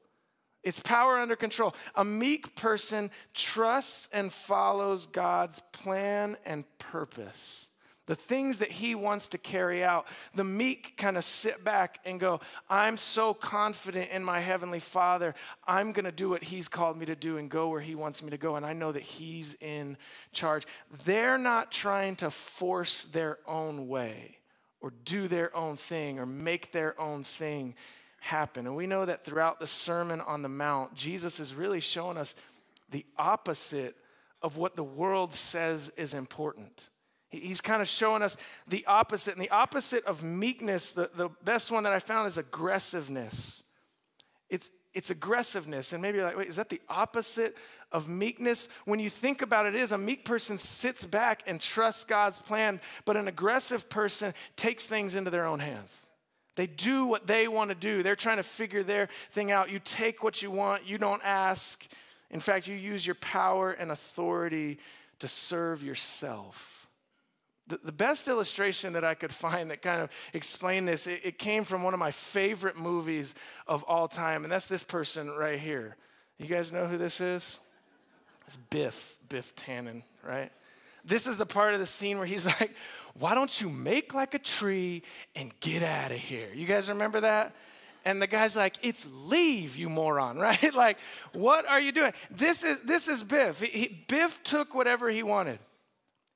It's 0.63 0.79
power 0.79 1.19
under 1.19 1.35
control. 1.35 1.75
A 1.93 2.03
meek 2.03 2.55
person 2.55 3.11
trusts 3.35 4.09
and 4.11 4.33
follows 4.33 5.05
God's 5.05 5.59
plan 5.71 6.35
and 6.45 6.65
purpose 6.79 7.67
the 8.07 8.15
things 8.15 8.57
that 8.57 8.71
he 8.71 8.95
wants 8.95 9.27
to 9.29 9.37
carry 9.37 9.83
out. 9.83 10.07
The 10.33 10.43
meek 10.43 10.97
kind 10.97 11.17
of 11.17 11.23
sit 11.23 11.63
back 11.63 11.99
and 12.03 12.19
go, 12.19 12.41
I'm 12.69 12.97
so 12.97 13.33
confident 13.33 14.09
in 14.11 14.23
my 14.23 14.39
heavenly 14.39 14.79
Father. 14.79 15.35
I'm 15.67 15.91
going 15.91 16.05
to 16.05 16.11
do 16.11 16.29
what 16.29 16.43
he's 16.43 16.67
called 16.67 16.97
me 16.97 17.05
to 17.05 17.15
do 17.15 17.37
and 17.37 17.49
go 17.49 17.69
where 17.69 17.81
he 17.81 17.95
wants 17.95 18.23
me 18.23 18.31
to 18.31 18.37
go. 18.37 18.55
And 18.55 18.65
I 18.65 18.73
know 18.73 18.91
that 18.91 19.03
he's 19.03 19.55
in 19.61 19.97
charge. 20.33 20.65
They're 21.05 21.37
not 21.37 21.71
trying 21.71 22.15
to 22.17 22.31
force 22.31 23.05
their 23.05 23.37
own 23.47 23.87
way 23.87 24.37
or 24.81 24.91
do 25.05 25.27
their 25.27 25.55
own 25.55 25.77
thing 25.77 26.19
or 26.19 26.25
make 26.25 26.71
their 26.71 26.99
own 26.99 27.23
thing 27.23 27.75
happen. 28.19 28.65
And 28.65 28.75
we 28.75 28.87
know 28.87 29.05
that 29.05 29.23
throughout 29.23 29.59
the 29.59 29.67
Sermon 29.67 30.21
on 30.21 30.41
the 30.41 30.49
Mount, 30.49 30.95
Jesus 30.95 31.39
is 31.39 31.53
really 31.53 31.79
showing 31.79 32.17
us 32.17 32.35
the 32.89 33.05
opposite 33.17 33.95
of 34.41 34.57
what 34.57 34.75
the 34.75 34.83
world 34.83 35.33
says 35.33 35.91
is 35.97 36.13
important. 36.13 36.89
He's 37.31 37.61
kind 37.61 37.81
of 37.81 37.87
showing 37.87 38.21
us 38.21 38.35
the 38.67 38.85
opposite. 38.85 39.33
And 39.33 39.41
the 39.41 39.49
opposite 39.49 40.05
of 40.05 40.23
meekness, 40.23 40.91
the, 40.91 41.09
the 41.15 41.29
best 41.43 41.71
one 41.71 41.83
that 41.83 41.93
I 41.93 41.99
found 41.99 42.27
is 42.27 42.37
aggressiveness. 42.37 43.63
It's, 44.49 44.69
it's 44.93 45.09
aggressiveness. 45.09 45.93
And 45.93 46.01
maybe 46.01 46.17
you're 46.17 46.25
like, 46.25 46.37
wait, 46.37 46.49
is 46.49 46.57
that 46.57 46.67
the 46.67 46.81
opposite 46.89 47.55
of 47.93 48.09
meekness? 48.09 48.67
When 48.83 48.99
you 48.99 49.09
think 49.09 49.41
about 49.41 49.65
it, 49.65 49.75
it 49.75 49.81
is 49.81 49.93
a 49.93 49.97
meek 49.97 50.25
person 50.25 50.57
sits 50.57 51.05
back 51.05 51.43
and 51.47 51.61
trusts 51.61 52.03
God's 52.03 52.37
plan, 52.37 52.81
but 53.05 53.15
an 53.15 53.29
aggressive 53.29 53.89
person 53.89 54.33
takes 54.57 54.87
things 54.87 55.15
into 55.15 55.29
their 55.29 55.45
own 55.45 55.59
hands. 55.59 56.07
They 56.55 56.67
do 56.67 57.05
what 57.05 57.27
they 57.27 57.47
want 57.47 57.69
to 57.69 57.75
do. 57.75 58.03
They're 58.03 58.17
trying 58.17 58.37
to 58.37 58.43
figure 58.43 58.83
their 58.83 59.07
thing 59.29 59.51
out. 59.51 59.71
You 59.71 59.79
take 59.79 60.21
what 60.21 60.41
you 60.41 60.51
want, 60.51 60.85
you 60.85 60.97
don't 60.97 61.21
ask. 61.23 61.87
In 62.29 62.41
fact, 62.41 62.67
you 62.67 62.75
use 62.75 63.05
your 63.05 63.15
power 63.15 63.71
and 63.71 63.89
authority 63.89 64.79
to 65.19 65.29
serve 65.29 65.81
yourself. 65.81 66.80
The, 67.71 67.79
the 67.85 67.91
best 67.93 68.27
illustration 68.27 68.91
that 68.93 69.05
I 69.05 69.13
could 69.13 69.31
find 69.31 69.71
that 69.71 69.81
kind 69.81 70.01
of 70.01 70.09
explained 70.33 70.89
this, 70.89 71.07
it, 71.07 71.21
it 71.23 71.39
came 71.39 71.63
from 71.63 71.83
one 71.83 71.93
of 71.93 72.01
my 72.01 72.11
favorite 72.11 72.77
movies 72.77 73.33
of 73.65 73.83
all 73.83 74.09
time, 74.09 74.43
and 74.43 74.51
that's 74.51 74.65
this 74.65 74.83
person 74.83 75.31
right 75.31 75.57
here. 75.57 75.95
You 76.37 76.47
guys 76.47 76.73
know 76.73 76.85
who 76.85 76.97
this 76.97 77.21
is? 77.21 77.61
It's 78.45 78.57
Biff, 78.57 79.17
Biff 79.29 79.55
Tannen, 79.55 80.03
right? 80.21 80.51
This 81.05 81.27
is 81.27 81.37
the 81.37 81.45
part 81.45 81.73
of 81.73 81.79
the 81.79 81.85
scene 81.85 82.17
where 82.17 82.27
he's 82.27 82.45
like, 82.59 82.75
Why 83.17 83.35
don't 83.35 83.61
you 83.61 83.69
make 83.69 84.13
like 84.13 84.33
a 84.33 84.39
tree 84.39 85.03
and 85.33 85.57
get 85.61 85.81
out 85.81 86.11
of 86.11 86.17
here? 86.17 86.49
You 86.53 86.65
guys 86.65 86.89
remember 86.89 87.21
that? 87.21 87.55
And 88.03 88.21
the 88.21 88.27
guy's 88.27 88.57
like, 88.57 88.75
It's 88.81 89.07
leave, 89.23 89.77
you 89.77 89.87
moron, 89.87 90.37
right? 90.39 90.75
like, 90.75 90.97
what 91.31 91.65
are 91.67 91.79
you 91.79 91.93
doing? 91.93 92.11
This 92.29 92.65
is, 92.65 92.81
this 92.81 93.07
is 93.07 93.23
Biff. 93.23 93.61
He, 93.61 94.03
Biff 94.09 94.43
took 94.43 94.75
whatever 94.75 95.09
he 95.09 95.23
wanted. 95.23 95.59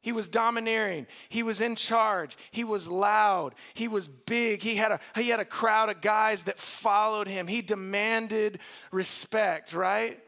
He 0.06 0.12
was 0.12 0.30
domineering. 0.30 1.08
He 1.30 1.42
was 1.42 1.62
in 1.62 1.76
charge. 1.76 2.38
He 2.52 2.64
was 2.64 2.88
loud. 2.88 3.56
He 3.74 3.88
was 3.88 4.08
big. 4.08 4.62
He 4.62 4.76
had 4.76 4.92
a, 4.92 5.00
he 5.16 5.30
had 5.30 5.40
a 5.40 5.46
crowd 5.46 5.90
of 5.90 6.00
guys 6.00 6.44
that 6.44 6.60
followed 6.60 7.28
him. 7.28 7.48
He 7.48 7.64
demanded 7.64 8.60
respect, 8.92 9.74
right? 9.74 10.20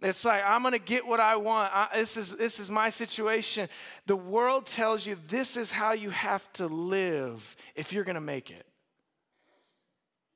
It's 0.00 0.24
like, 0.24 0.42
I'm 0.42 0.62
going 0.62 0.72
to 0.72 0.78
get 0.78 1.06
what 1.06 1.20
I 1.20 1.36
want. 1.36 1.70
I, 1.74 1.88
this, 1.96 2.16
is, 2.16 2.30
this 2.30 2.58
is 2.58 2.70
my 2.70 2.88
situation. 2.88 3.68
The 4.06 4.16
world 4.16 4.64
tells 4.64 5.06
you 5.06 5.18
this 5.28 5.58
is 5.58 5.70
how 5.70 5.92
you 5.92 6.08
have 6.08 6.50
to 6.54 6.66
live 6.66 7.56
if 7.74 7.92
you're 7.92 8.04
going 8.04 8.14
to 8.14 8.22
make 8.22 8.50
it. 8.50 8.64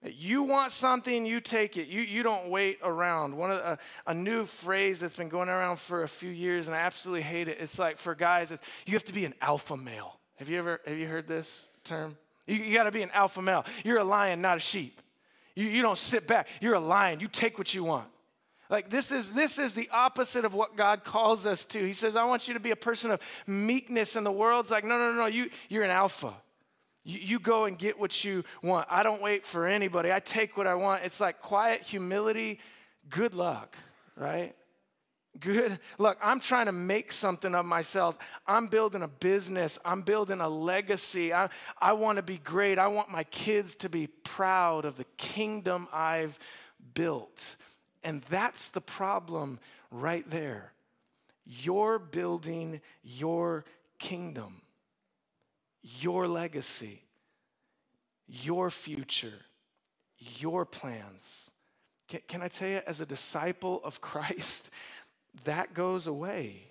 You 0.03 0.45
want 0.45 0.73
something, 0.73 1.27
you 1.27 1.41
take 1.41 1.77
it. 1.77 1.89
You, 1.89 2.01
you 2.01 2.23
don't 2.23 2.49
wait 2.49 2.79
around. 2.83 3.37
One 3.37 3.51
of 3.51 3.59
a, 3.59 3.79
a 4.07 4.15
new 4.15 4.47
phrase 4.47 4.99
that's 4.99 5.15
been 5.15 5.29
going 5.29 5.51
around 5.51 5.79
for 5.79 6.05
a 6.05 6.09
few 6.09 6.31
years, 6.31 6.69
and 6.69 6.75
I 6.75 6.81
absolutely 6.81 7.23
hate 7.23 7.49
it. 7.49 7.59
It's 7.61 7.79
like 7.79 7.99
for 7.99 8.15
guys, 8.15 8.51
it's, 8.51 8.63
you 8.87 8.95
have 8.95 9.05
to 9.05 9.13
be 9.13 9.27
an 9.27 9.35
alpha 9.43 9.77
male. 9.77 10.19
Have 10.37 10.49
you 10.49 10.59
ever 10.59 10.81
have 10.87 10.97
you 10.97 11.07
heard 11.07 11.27
this 11.27 11.69
term? 11.85 12.17
You, 12.47 12.57
you 12.57 12.75
got 12.75 12.85
to 12.85 12.91
be 12.91 13.03
an 13.03 13.11
alpha 13.13 13.43
male. 13.43 13.67
You're 13.85 13.99
a 13.99 14.05
lion, 14.05 14.41
not 14.41 14.57
a 14.57 14.61
sheep. 14.61 15.03
You, 15.55 15.67
you 15.67 15.83
don't 15.83 15.99
sit 15.99 16.27
back. 16.27 16.49
You're 16.63 16.75
a 16.75 16.81
lion. 16.81 17.21
You 17.21 17.29
take 17.29 17.59
what 17.59 17.75
you 17.75 17.85
want. 17.85 18.09
Like 18.71 18.89
this 18.89 19.13
is 19.13 19.33
this 19.33 19.59
is 19.59 19.75
the 19.75 19.91
opposite 19.93 20.47
of 20.47 20.55
what 20.55 20.77
God 20.77 21.05
calls 21.05 21.45
us 21.45 21.67
to. 21.67 21.79
He 21.79 21.93
says, 21.93 22.17
"I 22.17 22.25
want 22.25 22.49
you 22.49 22.55
to 22.55 22.61
be 22.61 22.71
a 22.71 22.77
person 22.77 23.11
of 23.11 23.21
meekness." 23.47 24.17
And 24.17 24.25
the 24.25 24.33
world's 24.33 24.71
like, 24.71 24.85
"No, 24.85 24.97
no, 24.97 25.13
no, 25.13 25.27
you 25.27 25.51
you're 25.69 25.83
an 25.83 25.91
alpha. 25.91 26.33
You, 27.05 27.19
you 27.19 27.39
go 27.39 27.65
and 27.65 27.79
get 27.79 27.99
what 27.99 28.25
you 28.25 28.45
want. 28.63 28.87
I 28.91 29.03
don't 29.03 29.23
wait 29.23 29.45
for 29.45 29.67
anybody. 29.67 30.13
I 30.13 30.21
take 30.21 30.57
what 30.57 30.67
I 30.67 30.75
want." 30.75 31.05
It's 31.05 31.21
like 31.21 31.41
quiet 31.41 31.83
humility. 31.83 32.61
Good 33.09 33.35
luck, 33.35 33.77
right? 34.17 34.55
Good. 35.39 35.79
Look, 35.99 36.19
I'm 36.21 36.41
trying 36.41 36.67
to 36.67 36.73
make 36.73 37.13
something 37.13 37.55
of 37.55 37.65
myself. 37.65 38.19
I'm 38.47 38.67
building 38.67 39.03
a 39.03 39.09
business. 39.09 39.79
I'm 39.85 40.03
building 40.03 40.41
a 40.41 40.49
legacy. 40.49 41.33
I, 41.33 41.49
I 41.81 41.93
want 41.93 42.17
to 42.17 42.23
be 42.23 42.39
great. 42.39 42.79
I 42.79 42.89
want 42.89 43.11
my 43.11 43.25
kids 43.25 43.77
to 43.77 43.89
be 43.89 44.09
proud 44.09 44.85
of 44.85 44.97
the 44.97 45.07
kingdom 45.17 45.87
I've 45.93 46.39
built. 46.95 47.57
And 48.03 48.23
that's 48.29 48.71
the 48.71 48.81
problem 48.81 49.61
right 49.91 50.29
there. 50.29 50.73
You're 51.47 51.99
building 51.99 52.81
your 53.03 53.65
kingdom, 53.99 54.63
your 55.83 56.29
legacy, 56.29 57.03
your 58.27 58.71
future, 58.71 59.41
your 60.19 60.65
plans. 60.65 61.51
Can, 62.09 62.21
can 62.29 62.43
I 62.43 62.49
tell 62.49 62.69
you, 62.69 62.81
as 62.87 63.01
a 63.01 63.07
disciple 63.07 63.81
of 63.85 64.01
Christ, 64.01 64.71
that 65.45 65.75
goes 65.75 66.07
away. 66.07 66.71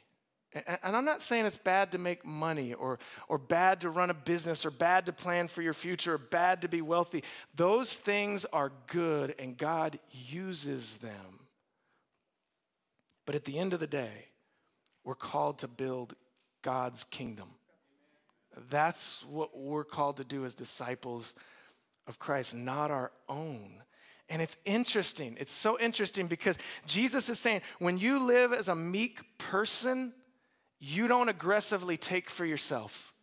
And 0.51 0.95
I'm 0.95 1.05
not 1.05 1.21
saying 1.21 1.45
it's 1.45 1.57
bad 1.57 1.91
to 1.91 1.99
make 1.99 2.25
money 2.25 2.73
or, 2.73 2.97
or 3.27 3.37
bad 3.37 3.81
to 3.81 3.89
run 3.91 4.09
a 4.09 4.15
business 4.15 4.65
or 4.65 4.71
bad 4.71 5.05
to 5.05 5.13
plan 5.13 5.47
for 5.47 5.61
your 5.61 5.75
future 5.75 6.15
or 6.15 6.17
bad 6.17 6.63
to 6.63 6.67
be 6.67 6.81
wealthy. 6.81 7.23
Those 7.55 7.95
things 7.95 8.45
are 8.45 8.71
good 8.87 9.35
and 9.37 9.55
God 9.55 9.99
uses 10.11 10.97
them. 10.97 11.39
But 13.27 13.35
at 13.35 13.45
the 13.45 13.59
end 13.59 13.73
of 13.73 13.79
the 13.79 13.85
day, 13.85 14.25
we're 15.03 15.13
called 15.13 15.59
to 15.59 15.67
build 15.67 16.15
God's 16.63 17.03
kingdom. 17.03 17.49
That's 18.69 19.23
what 19.25 19.57
we're 19.57 19.83
called 19.83 20.17
to 20.17 20.23
do 20.23 20.45
as 20.45 20.55
disciples 20.55 21.35
of 22.07 22.19
Christ, 22.19 22.55
not 22.55 22.91
our 22.91 23.11
own. 23.27 23.83
And 24.29 24.41
it's 24.41 24.57
interesting. 24.65 25.37
It's 25.39 25.53
so 25.53 25.79
interesting 25.79 26.27
because 26.27 26.57
Jesus 26.85 27.29
is 27.29 27.39
saying 27.39 27.61
when 27.79 27.97
you 27.97 28.23
live 28.23 28.53
as 28.53 28.67
a 28.67 28.75
meek 28.75 29.21
person, 29.37 30.13
you 30.79 31.07
don't 31.07 31.29
aggressively 31.29 31.97
take 31.97 32.29
for 32.29 32.45
yourself. 32.45 33.13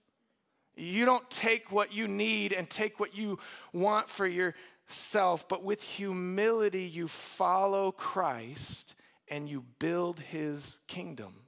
You 0.76 1.04
don't 1.06 1.28
take 1.30 1.72
what 1.72 1.92
you 1.92 2.06
need 2.06 2.52
and 2.52 2.68
take 2.68 3.00
what 3.00 3.16
you 3.16 3.38
want 3.72 4.08
for 4.08 4.26
yourself, 4.26 5.48
but 5.48 5.64
with 5.64 5.82
humility, 5.82 6.82
you 6.82 7.08
follow 7.08 7.92
Christ 7.92 8.94
and 9.28 9.48
you 9.48 9.64
build 9.78 10.20
his 10.20 10.78
kingdom. 10.86 11.45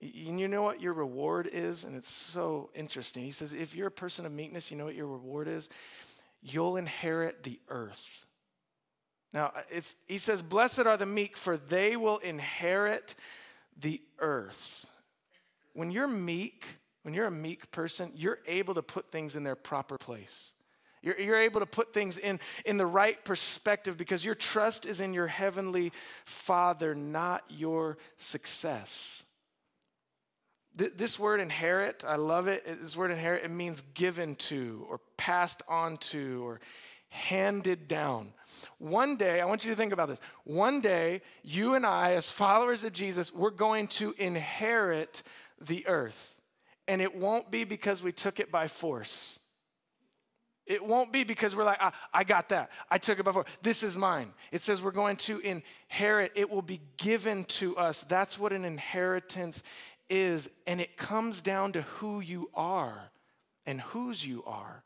And 0.00 0.38
you 0.38 0.48
know 0.48 0.62
what 0.62 0.80
your 0.80 0.92
reward 0.92 1.48
is? 1.50 1.84
And 1.84 1.96
it's 1.96 2.10
so 2.10 2.70
interesting. 2.74 3.24
He 3.24 3.30
says, 3.30 3.52
if 3.52 3.74
you're 3.74 3.88
a 3.88 3.90
person 3.90 4.26
of 4.26 4.32
meekness, 4.32 4.70
you 4.70 4.76
know 4.76 4.84
what 4.84 4.94
your 4.94 5.06
reward 5.06 5.48
is? 5.48 5.68
You'll 6.42 6.76
inherit 6.76 7.42
the 7.42 7.58
earth. 7.68 8.26
Now, 9.32 9.52
uh, 9.54 9.62
it's, 9.70 9.96
he 10.06 10.18
says, 10.18 10.42
Blessed 10.42 10.80
are 10.80 10.96
the 10.96 11.06
meek, 11.06 11.36
for 11.36 11.56
they 11.56 11.96
will 11.96 12.18
inherit 12.18 13.14
the 13.78 14.00
earth 14.18 14.86
when 15.76 15.90
you're 15.90 16.08
meek, 16.08 16.64
when 17.02 17.14
you're 17.14 17.26
a 17.26 17.30
meek 17.30 17.70
person, 17.70 18.10
you're 18.16 18.38
able 18.46 18.74
to 18.74 18.82
put 18.82 19.10
things 19.10 19.36
in 19.36 19.44
their 19.44 19.54
proper 19.54 19.98
place. 19.98 20.54
You're, 21.02 21.20
you're 21.20 21.40
able 21.40 21.60
to 21.60 21.66
put 21.66 21.92
things 21.92 22.18
in, 22.18 22.40
in 22.64 22.78
the 22.78 22.86
right 22.86 23.22
perspective 23.24 23.96
because 23.96 24.24
your 24.24 24.34
trust 24.34 24.86
is 24.86 25.00
in 25.00 25.12
your 25.12 25.26
heavenly 25.26 25.92
Father, 26.24 26.94
not 26.94 27.44
your 27.48 27.98
success. 28.16 29.22
Th- 30.78 30.92
this 30.96 31.18
word 31.18 31.40
inherit, 31.40 32.04
I 32.06 32.16
love 32.16 32.46
it. 32.48 32.64
This 32.80 32.96
word 32.96 33.10
inherit, 33.10 33.44
it 33.44 33.50
means 33.50 33.80
given 33.94 34.34
to 34.36 34.86
or 34.90 35.00
passed 35.16 35.62
on 35.68 35.96
to 35.98 36.46
or 36.46 36.60
handed 37.08 37.88
down. 37.88 38.32
One 38.78 39.16
day, 39.16 39.40
I 39.40 39.46
want 39.46 39.64
you 39.64 39.70
to 39.70 39.76
think 39.76 39.92
about 39.92 40.08
this. 40.08 40.20
One 40.44 40.80
day, 40.80 41.22
you 41.42 41.74
and 41.74 41.86
I, 41.86 42.12
as 42.12 42.30
followers 42.30 42.84
of 42.84 42.92
Jesus, 42.92 43.32
we're 43.32 43.50
going 43.50 43.88
to 43.88 44.14
inherit 44.18 45.22
the 45.60 45.86
earth. 45.86 46.40
And 46.88 47.02
it 47.02 47.16
won't 47.16 47.50
be 47.50 47.64
because 47.64 48.02
we 48.02 48.12
took 48.12 48.38
it 48.38 48.52
by 48.52 48.68
force. 48.68 49.40
It 50.66 50.84
won't 50.84 51.12
be 51.12 51.22
because 51.22 51.54
we're 51.54 51.64
like, 51.64 51.80
I, 51.80 51.92
I, 52.12 52.24
got 52.24 52.48
that. 52.48 52.70
I 52.90 52.98
took 52.98 53.20
it 53.20 53.24
by 53.24 53.32
force. 53.32 53.48
This 53.62 53.82
is 53.82 53.96
mine. 53.96 54.32
It 54.50 54.60
says 54.60 54.82
we're 54.82 54.90
going 54.90 55.16
to 55.18 55.38
inherit. 55.40 56.32
It 56.34 56.50
will 56.50 56.62
be 56.62 56.80
given 56.96 57.44
to 57.44 57.76
us. 57.76 58.02
That's 58.02 58.38
what 58.38 58.52
an 58.52 58.64
inheritance 58.64 59.62
is. 60.08 60.48
And 60.66 60.80
it 60.80 60.96
comes 60.96 61.40
down 61.40 61.72
to 61.72 61.82
who 61.82 62.20
you 62.20 62.50
are 62.54 63.10
and 63.64 63.80
whose 63.80 64.24
you 64.26 64.42
are. 64.46 64.82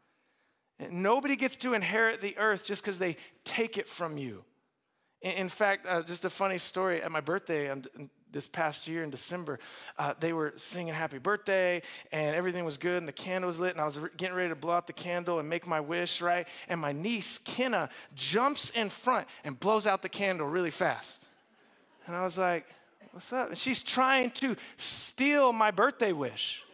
Nobody 0.91 1.37
gets 1.37 1.57
to 1.59 1.75
inherit 1.75 2.21
the 2.21 2.37
earth 2.39 2.67
just 2.67 2.83
because 2.83 2.99
they 2.99 3.17
take 3.45 3.77
it 3.77 3.89
from 3.89 4.17
you. 4.17 4.45
In, 5.21 5.51
fact, 5.51 5.87
uh, 5.87 6.03
just 6.03 6.25
a 6.25 6.31
funny 6.31 6.57
story 6.57 7.03
at 7.03 7.13
my 7.13 7.21
birthday, 7.21 7.69
and 7.69 7.87
this 8.33 8.47
past 8.47 8.89
year 8.89 9.03
in 9.03 9.11
December, 9.11 9.59
uh, 9.99 10.15
they 10.19 10.33
were 10.33 10.53
singing 10.57 10.95
happy 10.95 11.19
birthday 11.19 11.83
and 12.13 12.35
everything 12.35 12.65
was 12.65 12.79
good 12.79 12.99
and 12.99 13.09
the 13.09 13.13
candle 13.13 13.49
was 13.49 13.59
lit 13.59 13.73
and 13.73 13.81
I 13.81 13.85
was 13.85 13.99
re- 13.99 14.11
getting 14.17 14.37
ready 14.37 14.51
to 14.51 14.55
blow 14.55 14.73
out 14.73 14.87
the 14.87 14.93
candle 14.93 15.39
and 15.39 15.49
make 15.49 15.67
my 15.67 15.81
wish, 15.81 16.23
right? 16.23 16.47
And 16.69 16.81
my 16.81 16.93
niece, 16.93 17.39
Kenna, 17.39 17.91
jumps 18.15 18.71
in 18.71 18.89
front 18.89 19.27
and 19.45 19.59
blows 19.59 19.87
out 19.87 20.03
the 20.03 20.09
candle 20.09 20.47
really 20.47 20.71
fast. 20.71 21.25
And 22.07 22.17
I 22.17 22.25
was 22.25 22.39
like, 22.39 22.67
what's 23.13 23.33
up? 23.33 23.49
And 23.49 23.59
she's 23.59 23.83
trying 23.83 24.31
to 24.33 24.57
steal 24.77 25.53
my 25.53 25.71
birthday 25.71 26.13
wish. 26.13 26.65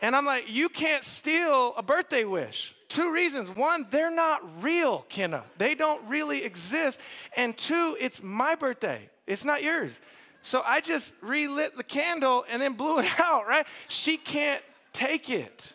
And 0.00 0.14
I'm 0.14 0.24
like, 0.24 0.52
you 0.52 0.68
can't 0.68 1.02
steal 1.02 1.74
a 1.76 1.82
birthday 1.82 2.24
wish. 2.24 2.74
Two 2.88 3.12
reasons. 3.12 3.54
One, 3.54 3.86
they're 3.90 4.14
not 4.14 4.62
real, 4.62 5.04
Kenna. 5.08 5.44
They 5.58 5.74
don't 5.74 6.06
really 6.08 6.44
exist. 6.44 7.00
And 7.36 7.56
two, 7.56 7.96
it's 8.00 8.22
my 8.22 8.54
birthday. 8.54 9.08
It's 9.26 9.44
not 9.44 9.62
yours. 9.62 10.00
So 10.40 10.62
I 10.64 10.80
just 10.80 11.12
relit 11.20 11.76
the 11.76 11.82
candle 11.82 12.44
and 12.50 12.62
then 12.62 12.74
blew 12.74 13.00
it 13.00 13.08
out, 13.20 13.46
right? 13.46 13.66
She 13.88 14.16
can't 14.16 14.62
take 14.92 15.30
it. 15.30 15.72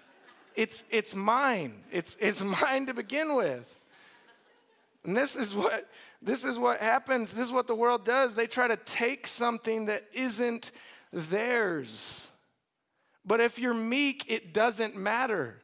It's, 0.55 0.83
it's 0.89 1.13
mine. 1.15 1.83
It's, 1.91 2.17
it's 2.19 2.41
mine 2.61 2.85
to 2.87 2.93
begin 2.93 3.35
with. 3.35 3.81
And 5.03 5.15
this 5.15 5.35
is 5.35 5.53
what 5.53 5.87
this 6.23 6.45
is 6.45 6.57
what 6.57 6.79
happens. 6.79 7.33
This 7.33 7.47
is 7.47 7.51
what 7.51 7.67
the 7.67 7.75
world 7.75 8.05
does. 8.05 8.33
They 8.33 8.47
try 8.47 8.67
to 8.67 8.77
take 8.77 9.27
something 9.27 9.87
that 9.87 10.03
isn't 10.13 10.71
theirs. 11.11 12.29
But 13.25 13.41
if 13.41 13.59
you're 13.59 13.73
meek, 13.73 14.25
it 14.29 14.53
doesn't 14.53 14.95
matter. 14.95 15.61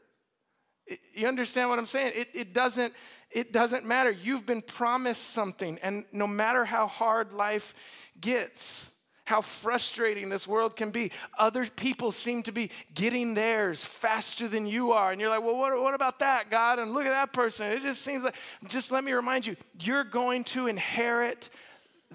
You 1.13 1.27
understand 1.27 1.69
what 1.69 1.79
I'm 1.79 1.85
saying? 1.85 2.13
It, 2.15 2.29
it, 2.33 2.53
doesn't, 2.53 2.93
it 3.31 3.53
doesn't 3.53 3.85
matter. 3.85 4.11
You've 4.11 4.45
been 4.45 4.61
promised 4.61 5.27
something, 5.27 5.79
and 5.81 6.05
no 6.11 6.27
matter 6.27 6.65
how 6.65 6.87
hard 6.87 7.31
life 7.31 7.73
gets, 8.19 8.91
how 9.29 9.41
frustrating 9.41 10.29
this 10.29 10.48
world 10.48 10.75
can 10.75 10.89
be. 10.89 11.12
Other 11.38 11.63
people 11.63 12.12
seem 12.12 12.41
to 12.43 12.51
be 12.51 12.71
getting 12.95 13.36
theirs 13.36 13.86
faster 13.86 14.48
than 14.48 14.65
you 14.65 14.91
are. 14.91 15.12
And 15.12 15.21
you're 15.21 15.29
like, 15.29 15.43
well, 15.43 15.55
what, 15.55 15.79
what 15.79 15.93
about 15.93 16.17
that, 16.17 16.50
God? 16.50 16.79
And 16.79 16.95
look 16.95 17.05
at 17.05 17.12
that 17.12 17.31
person. 17.31 17.67
It 17.67 17.83
just 17.83 18.01
seems 18.01 18.24
like, 18.24 18.33
just 18.67 18.91
let 18.91 19.03
me 19.03 19.12
remind 19.12 19.45
you, 19.45 19.55
you're 19.79 20.03
going 20.03 20.45
to 20.45 20.65
inherit 20.65 21.51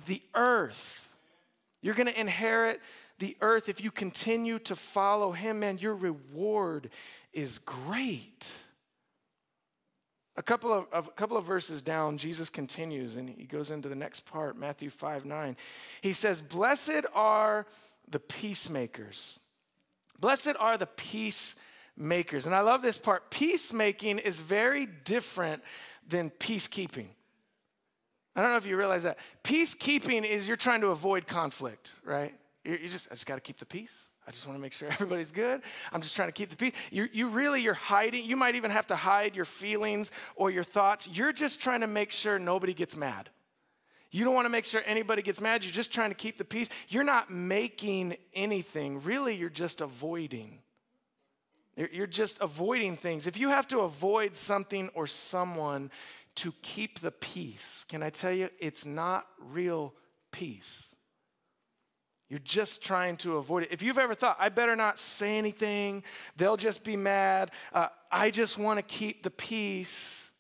the 0.09 0.21
earth. 0.35 1.09
You're 1.83 1.95
going 1.95 2.09
to 2.09 2.21
inherit 2.21 2.81
the 3.21 3.37
earth 3.41 3.69
if 3.69 3.81
you 3.81 3.93
continue 3.93 4.59
to 4.59 4.75
follow 4.75 5.31
him, 5.31 5.61
man. 5.61 5.79
Your 5.79 5.95
reward 5.95 6.91
is 7.33 7.59
great. 7.59 8.51
A 10.37 10.43
couple 10.43 10.73
of, 10.73 10.87
a 10.93 11.03
couple 11.03 11.37
of 11.37 11.45
verses 11.45 11.81
down, 11.81 12.19
Jesus 12.19 12.51
continues 12.51 13.17
and 13.17 13.29
he 13.29 13.45
goes 13.45 13.71
into 13.71 13.89
the 13.89 13.95
next 13.95 14.27
part, 14.27 14.59
Matthew 14.59 14.91
5 14.91 15.25
9. 15.25 15.57
He 16.01 16.13
says, 16.13 16.43
Blessed 16.43 17.05
are 17.15 17.67
the 18.09 18.19
peacemakers. 18.19 19.39
Blessed 20.19 20.55
are 20.59 20.77
the 20.77 20.87
peacemakers. 20.87 22.47
And 22.47 22.55
I 22.55 22.61
love 22.61 22.83
this 22.83 22.99
part. 22.99 23.31
Peacemaking 23.31 24.19
is 24.19 24.39
very 24.41 24.87
different 24.87 25.63
than 26.09 26.31
peacekeeping. 26.31 27.07
I 28.37 28.43
don't 28.43 28.51
know 28.51 28.57
if 28.57 28.67
you 28.67 28.77
realize 28.77 29.05
that. 29.05 29.19
Peacekeeping 29.45 30.25
is 30.25 30.49
you're 30.49 30.57
trying 30.57 30.81
to 30.81 30.89
avoid 30.89 31.27
conflict, 31.27 31.93
right? 32.05 32.35
You 32.65 32.89
just, 32.89 33.07
I 33.09 33.15
just 33.15 33.27
got 33.27 33.37
to 33.37 33.41
keep 33.41 33.59
the 33.59 33.67
peace. 33.67 34.09
I 34.27 34.31
just 34.31 34.47
want 34.47 34.59
to 34.59 34.63
make 34.63 34.73
sure 34.73 34.89
everybody's 34.93 35.33
good. 35.33 35.63
I'm 35.93 36.01
just 36.01 36.17
trying 36.17 36.29
to 36.29 36.33
keep 36.33 36.51
the 36.51 36.57
peace. 36.57 36.73
You, 36.91 37.09
you 37.13 37.29
really, 37.29 37.63
you're 37.63 37.75
hiding. 37.75 38.25
You 38.25 38.37
might 38.37 38.55
even 38.55 38.71
have 38.71 38.87
to 38.89 38.97
hide 38.97 39.37
your 39.37 39.45
feelings 39.45 40.11
or 40.37 40.51
your 40.51 40.65
thoughts. 40.65 41.09
You're 41.09 41.33
just 41.33 41.61
trying 41.61 41.81
to 41.81 41.87
make 41.87 42.11
sure 42.11 42.39
nobody 42.39 42.75
gets 42.75 42.97
mad. 42.97 43.31
You 44.11 44.25
don't 44.25 44.35
want 44.35 44.45
to 44.45 44.51
make 44.51 44.65
sure 44.65 44.81
anybody 44.87 45.23
gets 45.23 45.41
mad. 45.41 45.65
You're 45.65 45.73
just 45.73 45.93
trying 45.93 46.11
to 46.11 46.15
keep 46.15 46.39
the 46.39 46.45
peace. 46.45 46.69
You're 46.89 47.03
not 47.03 47.33
making 47.33 48.17
anything. 48.33 49.03
Really, 49.03 49.35
you're 49.35 49.51
just 49.51 49.81
avoiding. 49.81 50.61
You're, 51.77 51.89
you're 51.93 52.07
just 52.07 52.41
avoiding 52.41 52.97
things. 52.97 53.27
If 53.27 53.39
you 53.39 53.49
have 53.49 53.67
to 53.69 53.81
avoid 53.81 54.37
something 54.37 54.89
or 54.95 55.09
someone 55.09 55.91
to 56.37 56.53
keep 56.63 57.01
the 57.01 57.11
peace, 57.11 57.85
can 57.89 58.05
I 58.05 58.11
tell 58.11 58.33
you, 58.33 58.51
it's 58.61 58.87
not 58.87 59.27
real 59.39 59.95
peace. 60.31 60.94
You're 62.29 62.39
just 62.41 62.83
trying 62.83 63.17
to 63.19 63.37
avoid 63.37 63.65
it. 63.65 63.69
If 63.71 63.83
you've 63.83 63.99
ever 63.99 64.15
thought, 64.15 64.37
I 64.41 64.49
better 64.49 64.75
not 64.77 64.99
say 64.99 65.37
anything, 65.37 66.03
they'll 66.37 66.57
just 66.57 66.83
be 66.83 66.97
mad, 66.97 67.51
uh, 67.73 67.89
I 68.11 68.31
just 68.31 68.59
want 68.59 68.79
to 68.79 68.83
keep 68.83 69.23
the 69.23 69.31
peace. 69.31 70.31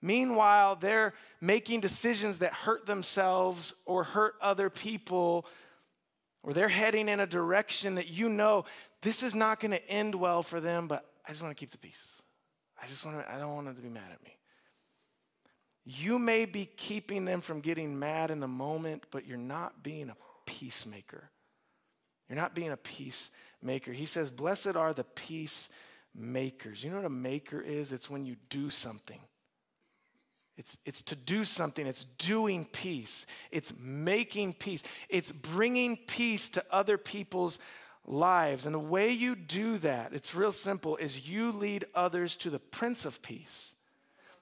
Meanwhile, 0.00 0.76
they're 0.76 1.14
making 1.40 1.80
decisions 1.80 2.38
that 2.38 2.52
hurt 2.52 2.86
themselves 2.86 3.74
or 3.86 4.02
hurt 4.02 4.34
other 4.40 4.68
people, 4.68 5.46
or 6.42 6.52
they're 6.52 6.68
heading 6.68 7.08
in 7.08 7.20
a 7.20 7.26
direction 7.26 7.94
that 7.94 8.08
you 8.08 8.28
know 8.28 8.64
this 9.02 9.22
is 9.22 9.34
not 9.34 9.60
going 9.60 9.70
to 9.70 9.88
end 9.88 10.14
well 10.14 10.42
for 10.42 10.60
them, 10.60 10.88
but 10.88 11.04
I 11.26 11.30
just 11.30 11.42
want 11.42 11.56
to 11.56 11.60
keep 11.60 11.70
the 11.70 11.78
peace. 11.78 12.20
I 12.82 12.88
just 12.88 13.04
want 13.04 13.18
to, 13.18 13.32
I 13.32 13.38
don't 13.38 13.54
want 13.54 13.66
them 13.66 13.76
to 13.76 13.82
be 13.82 13.88
mad 13.88 14.10
at 14.12 14.22
me. 14.24 14.36
You 15.84 16.18
may 16.18 16.46
be 16.46 16.64
keeping 16.64 17.24
them 17.24 17.40
from 17.40 17.60
getting 17.60 17.96
mad 17.98 18.30
in 18.30 18.40
the 18.40 18.48
moment, 18.48 19.04
but 19.12 19.26
you're 19.26 19.36
not 19.36 19.82
being 19.84 20.10
a 20.10 20.16
peacemaker. 20.58 21.30
You're 22.28 22.36
not 22.36 22.54
being 22.54 22.72
a 22.72 22.76
peacemaker. 22.76 23.92
He 23.92 24.04
says, 24.04 24.30
Blessed 24.30 24.76
are 24.76 24.92
the 24.92 25.04
peacemakers. 25.04 26.84
You 26.84 26.90
know 26.90 26.96
what 26.96 27.06
a 27.06 27.10
maker 27.10 27.60
is? 27.60 27.92
It's 27.92 28.10
when 28.10 28.24
you 28.24 28.36
do 28.48 28.70
something. 28.70 29.20
It's, 30.56 30.78
it's 30.84 31.02
to 31.02 31.16
do 31.16 31.44
something. 31.44 31.86
It's 31.86 32.04
doing 32.04 32.66
peace. 32.66 33.26
It's 33.50 33.72
making 33.78 34.54
peace. 34.54 34.82
It's 35.08 35.32
bringing 35.32 35.96
peace 35.96 36.50
to 36.50 36.64
other 36.70 36.98
people's 36.98 37.58
lives. 38.04 38.66
And 38.66 38.74
the 38.74 38.78
way 38.78 39.10
you 39.10 39.34
do 39.34 39.78
that, 39.78 40.12
it's 40.12 40.34
real 40.34 40.52
simple, 40.52 40.96
is 40.96 41.28
you 41.28 41.52
lead 41.52 41.86
others 41.94 42.36
to 42.38 42.50
the 42.50 42.58
Prince 42.58 43.04
of 43.04 43.22
Peace 43.22 43.71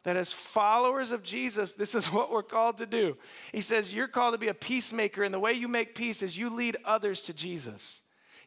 that 0.05 0.17
as 0.17 0.33
followers 0.33 1.11
of 1.11 1.23
Jesus, 1.23 1.73
this 1.75 1.95
is 1.95 2.07
what 2.13 2.31
we're 2.31 2.43
called 2.43 2.79
to 2.79 2.87
do. 2.87 3.17
He 3.53 3.61
says, 3.61 3.95
You're 3.95 4.09
called 4.09 4.35
to 4.35 4.39
be 4.39 4.49
a 4.49 4.55
peacemaker, 4.55 5.23
and 5.23 5.35
the 5.35 5.41
way 5.41 5.53
you 5.53 5.69
make 5.69 5.95
peace 5.95 6.23
is 6.23 6.39
you 6.39 6.51
lead 6.51 6.77
others 6.85 7.23
to 7.23 7.35
Jesus. 7.35 8.01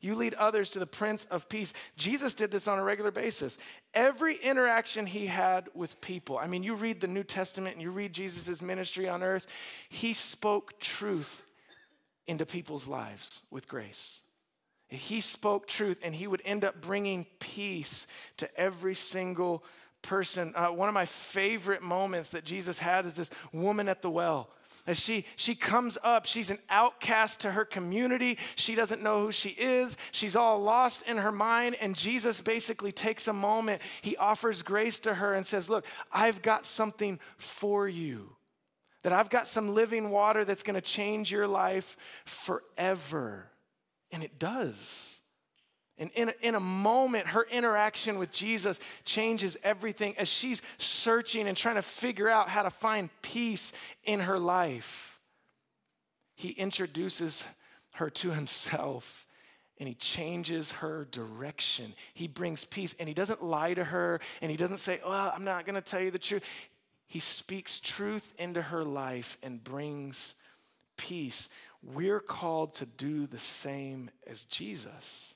You 0.03 0.15
lead 0.15 0.33
others 0.33 0.69
to 0.71 0.79
the 0.79 0.85
Prince 0.85 1.23
of 1.25 1.47
Peace. 1.47 1.73
Jesus 1.95 2.33
did 2.33 2.51
this 2.51 2.67
on 2.67 2.77
a 2.77 2.83
regular 2.83 3.09
basis. 3.09 3.57
Every 3.93 4.35
interaction 4.35 5.05
he 5.05 5.27
had 5.27 5.69
with 5.73 6.01
people, 6.01 6.37
I 6.37 6.45
mean, 6.45 6.61
you 6.61 6.75
read 6.75 6.99
the 6.99 7.07
New 7.07 7.23
Testament 7.23 7.75
and 7.75 7.81
you 7.81 7.89
read 7.89 8.11
Jesus' 8.11 8.61
ministry 8.61 9.07
on 9.07 9.23
earth, 9.23 9.47
he 9.87 10.11
spoke 10.11 10.77
truth 10.81 11.45
into 12.27 12.45
people's 12.45 12.85
lives 12.85 13.43
with 13.49 13.69
grace. 13.69 14.19
He 14.89 15.21
spoke 15.21 15.67
truth 15.67 16.01
and 16.03 16.13
he 16.13 16.27
would 16.27 16.41
end 16.43 16.65
up 16.65 16.81
bringing 16.81 17.25
peace 17.39 18.05
to 18.37 18.59
every 18.59 18.95
single 18.95 19.63
person. 20.03 20.53
Uh, 20.55 20.67
one 20.67 20.87
of 20.87 20.93
my 20.93 21.05
favorite 21.05 21.81
moments 21.81 22.29
that 22.29 22.45
Jesus 22.45 22.77
had 22.77 23.05
is 23.07 23.15
this 23.15 23.31
woman 23.51 23.89
at 23.89 24.03
the 24.03 24.11
well. 24.11 24.49
As 24.85 24.99
she, 24.99 25.25
she 25.37 25.55
comes 25.55 25.97
up, 26.03 26.25
she's 26.25 26.51
an 26.51 26.59
outcast 26.69 27.41
to 27.41 27.51
her 27.51 27.63
community. 27.63 28.37
She 28.55 28.75
doesn't 28.75 29.01
know 29.01 29.21
who 29.21 29.31
she 29.31 29.49
is. 29.49 29.95
She's 30.11 30.35
all 30.35 30.59
lost 30.59 31.07
in 31.07 31.17
her 31.17 31.31
mind. 31.31 31.77
And 31.79 31.95
Jesus 31.95 32.41
basically 32.41 32.91
takes 32.91 33.29
a 33.29 33.33
moment. 33.33 33.81
He 34.01 34.17
offers 34.17 34.61
grace 34.61 34.99
to 34.99 35.13
her 35.13 35.33
and 35.33 35.47
says, 35.47 35.69
Look, 35.69 35.85
I've 36.11 36.41
got 36.41 36.65
something 36.65 37.19
for 37.37 37.87
you. 37.87 38.35
That 39.03 39.13
I've 39.13 39.29
got 39.29 39.47
some 39.47 39.73
living 39.73 40.09
water 40.09 40.43
that's 40.43 40.63
going 40.63 40.75
to 40.75 40.81
change 40.81 41.31
your 41.31 41.47
life 41.47 41.95
forever. 42.25 43.49
And 44.11 44.21
it 44.21 44.37
does. 44.37 45.12
And 45.97 46.09
in 46.15 46.29
a, 46.29 46.33
in 46.41 46.55
a 46.55 46.59
moment, 46.59 47.27
her 47.27 47.45
interaction 47.51 48.17
with 48.17 48.31
Jesus 48.31 48.79
changes 49.05 49.57
everything 49.63 50.17
as 50.17 50.27
she's 50.27 50.61
searching 50.77 51.47
and 51.47 51.55
trying 51.55 51.75
to 51.75 51.83
figure 51.83 52.29
out 52.29 52.49
how 52.49 52.63
to 52.63 52.71
find 52.71 53.09
peace 53.21 53.73
in 54.03 54.21
her 54.21 54.39
life. 54.39 55.19
He 56.35 56.49
introduces 56.49 57.45
her 57.93 58.09
to 58.09 58.31
himself 58.31 59.27
and 59.77 59.87
he 59.87 59.93
changes 59.95 60.71
her 60.73 61.07
direction. 61.11 61.93
He 62.13 62.27
brings 62.27 62.65
peace 62.65 62.95
and 62.99 63.07
he 63.07 63.13
doesn't 63.13 63.43
lie 63.43 63.73
to 63.73 63.83
her 63.83 64.19
and 64.41 64.49
he 64.49 64.57
doesn't 64.57 64.77
say, 64.77 64.99
Well, 65.05 65.31
I'm 65.35 65.43
not 65.43 65.65
going 65.65 65.75
to 65.75 65.81
tell 65.81 66.01
you 66.01 66.11
the 66.11 66.19
truth. 66.19 66.43
He 67.05 67.19
speaks 67.19 67.79
truth 67.79 68.33
into 68.39 68.61
her 68.61 68.83
life 68.83 69.37
and 69.43 69.63
brings 69.63 70.35
peace. 70.97 71.49
We're 71.83 72.19
called 72.19 72.73
to 72.75 72.85
do 72.85 73.27
the 73.27 73.37
same 73.37 74.09
as 74.25 74.45
Jesus. 74.45 75.35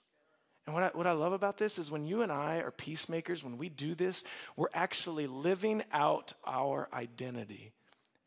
And 0.67 0.73
what 0.73 0.83
I, 0.83 0.87
what 0.89 1.07
I 1.07 1.13
love 1.13 1.31
about 1.31 1.57
this 1.57 1.79
is 1.79 1.89
when 1.89 2.05
you 2.05 2.21
and 2.21 2.31
I 2.31 2.57
are 2.57 2.71
peacemakers, 2.71 3.41
when 3.41 3.57
we 3.57 3.69
do 3.69 3.95
this, 3.95 4.25
we're 4.57 4.67
actually 4.73 5.25
living 5.25 5.81
out 5.93 6.33
our 6.45 6.89
identity 6.93 7.71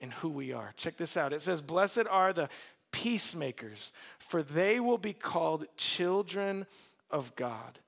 and 0.01 0.11
who 0.15 0.31
we 0.31 0.55
are. 0.55 0.73
Check 0.77 0.97
this 0.97 1.19
out. 1.19 1.35
It 1.35 1.43
says, 1.43 1.61
Blessed 1.61 2.07
are 2.11 2.33
the 2.33 2.49
peacemakers, 2.93 3.93
for 4.19 4.43
they 4.43 4.81
will 4.81 4.97
be 4.97 5.13
called 5.13 5.67
children 5.77 6.67
of 7.11 7.37
God. 7.37 7.79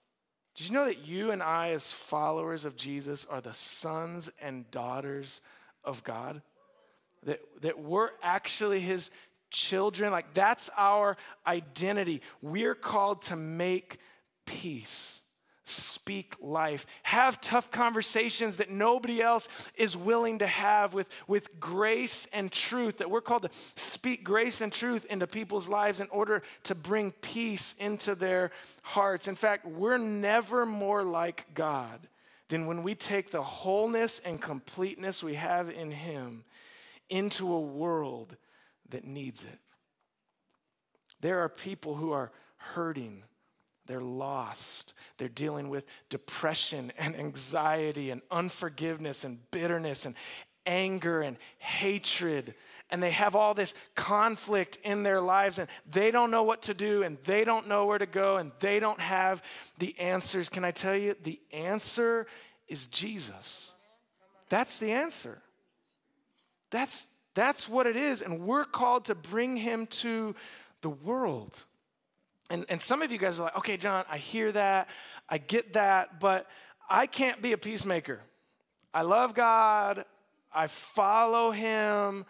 Did 0.55 0.69
you 0.69 0.75
know 0.75 0.85
that 0.85 1.07
you 1.07 1.31
and 1.31 1.43
I, 1.43 1.71
as 1.71 1.91
followers 1.91 2.67
of 2.67 2.77
Jesus, 2.77 3.25
are 3.25 3.41
the 3.41 3.55
sons 3.55 4.31
and 4.43 4.71
daughters 4.71 5.41
of 5.83 6.05
God? 6.05 6.43
That, 7.25 7.41
that 7.63 7.81
we're 7.81 8.11
actually 8.23 8.81
his 8.81 9.11
children. 9.49 10.13
Like, 10.13 10.35
that's 10.35 10.69
our 10.77 11.17
identity. 11.47 12.21
We're 12.43 12.75
called 12.75 13.23
to 13.23 13.37
make 13.37 13.99
peace. 14.47 15.23
Speak 15.65 16.35
life. 16.41 16.87
Have 17.05 17.41
tough 17.41 17.71
conversations 17.71 18.57
that 18.57 18.69
nobody 18.69 19.23
else 19.23 19.49
is 19.77 19.97
willing 19.97 20.41
to 20.41 20.47
have 20.47 20.93
with, 20.93 21.09
with 21.29 21.61
grace 21.61 22.27
and 22.33 22.51
truth. 22.51 22.99
That 22.99 23.11
we're 23.11 23.21
called 23.21 23.45
to 23.45 23.51
speak 23.77 24.25
grace 24.25 24.61
and 24.61 24.73
truth 24.73 25.05
into 25.05 25.27
people's 25.27 25.69
lives 25.69 26.01
in 26.01 26.09
order 26.09 26.43
to 26.65 26.75
bring 26.75 27.13
peace 27.13 27.75
into 27.79 28.15
their 28.17 28.51
hearts. 28.83 29.29
In 29.29 29.37
fact, 29.37 29.65
we're 29.65 29.99
never 29.99 30.67
more 30.67 31.05
like 31.05 31.47
God 31.55 32.09
than 32.49 32.67
when 32.67 32.83
we 32.83 32.95
take 32.95 33.31
the 33.31 33.43
wholeness 33.43 34.19
and 34.19 34.43
completeness 34.43 35.23
we 35.23 35.35
have 35.35 35.71
in 35.71 35.93
Him 35.93 36.45
into 37.09 37.53
a 37.53 37.61
world 37.61 38.37
that 38.89 39.05
needs 39.05 39.45
it. 39.45 39.59
There 41.21 41.39
are 41.39 41.49
people 41.49 41.95
who 41.95 42.11
are 42.11 42.33
hurting 42.57 43.23
they're 43.87 44.01
lost. 44.01 44.95
They're 45.19 45.29
dealing 45.29 45.69
with 45.69 45.87
depression 46.09 46.93
and 46.99 47.17
anxiety 47.17 48.11
and 48.11 48.23
unforgiveness 48.31 49.25
and 49.25 49.39
bitterness 49.51 50.07
and 50.07 50.15
anger 50.67 51.21
and 51.23 51.37
hatred. 51.59 52.55
And 52.91 53.03
they 53.03 53.11
have 53.11 53.35
all 53.35 53.55
this 53.55 53.75
conflict 53.95 54.79
in 54.85 55.03
their 55.03 55.21
lives 55.21 55.59
and 55.59 55.69
they 55.91 56.11
don't 56.11 56.31
know 56.31 56.45
what 56.45 56.63
to 56.63 56.75
do 56.75 57.03
and 57.03 57.19
they 57.25 57.45
don't 57.45 57.67
know 57.67 57.87
where 57.87 57.99
to 57.99 58.07
go 58.07 58.37
and 58.37 58.53
they 58.61 58.81
don't 58.81 59.01
have 59.01 59.43
the 59.79 59.99
answers. 59.99 60.49
Can 60.49 60.65
I 60.65 60.71
tell 60.71 60.97
you? 60.97 61.17
The 61.23 61.41
answer 61.53 62.27
is 62.69 62.87
Jesus. 62.87 63.73
That's 64.49 64.79
the 64.79 64.93
answer. 64.93 65.41
That's, 66.71 67.07
that's 67.35 67.69
what 67.69 67.87
it 67.87 67.97
is. 67.97 68.23
And 68.23 68.41
we're 68.41 68.65
called 68.65 69.07
to 69.07 69.15
bring 69.15 69.57
him 69.57 69.87
to 69.89 70.35
the 70.83 70.91
world. 70.91 71.65
And, 72.53 72.67
and 72.69 72.83
some 72.83 73.01
of 73.01 73.11
you 73.11 73.17
guys 73.17 73.41
are 73.41 73.45
like, 73.45 73.57
okay, 73.57 73.79
John, 73.79 74.05
I 74.11 74.19
hear 74.19 74.53
that, 74.53 74.91
I 75.27 75.39
get 75.39 75.73
that, 75.73 76.21
but 76.21 76.47
I 76.89 77.07
can't 77.07 77.41
be 77.41 77.53
a 77.53 77.59
peacemaker. 77.59 78.21
I 78.93 79.03
love 79.03 79.33
God, 79.33 80.05
I 80.55 80.67
follow 80.67 81.51
him, 81.51 82.27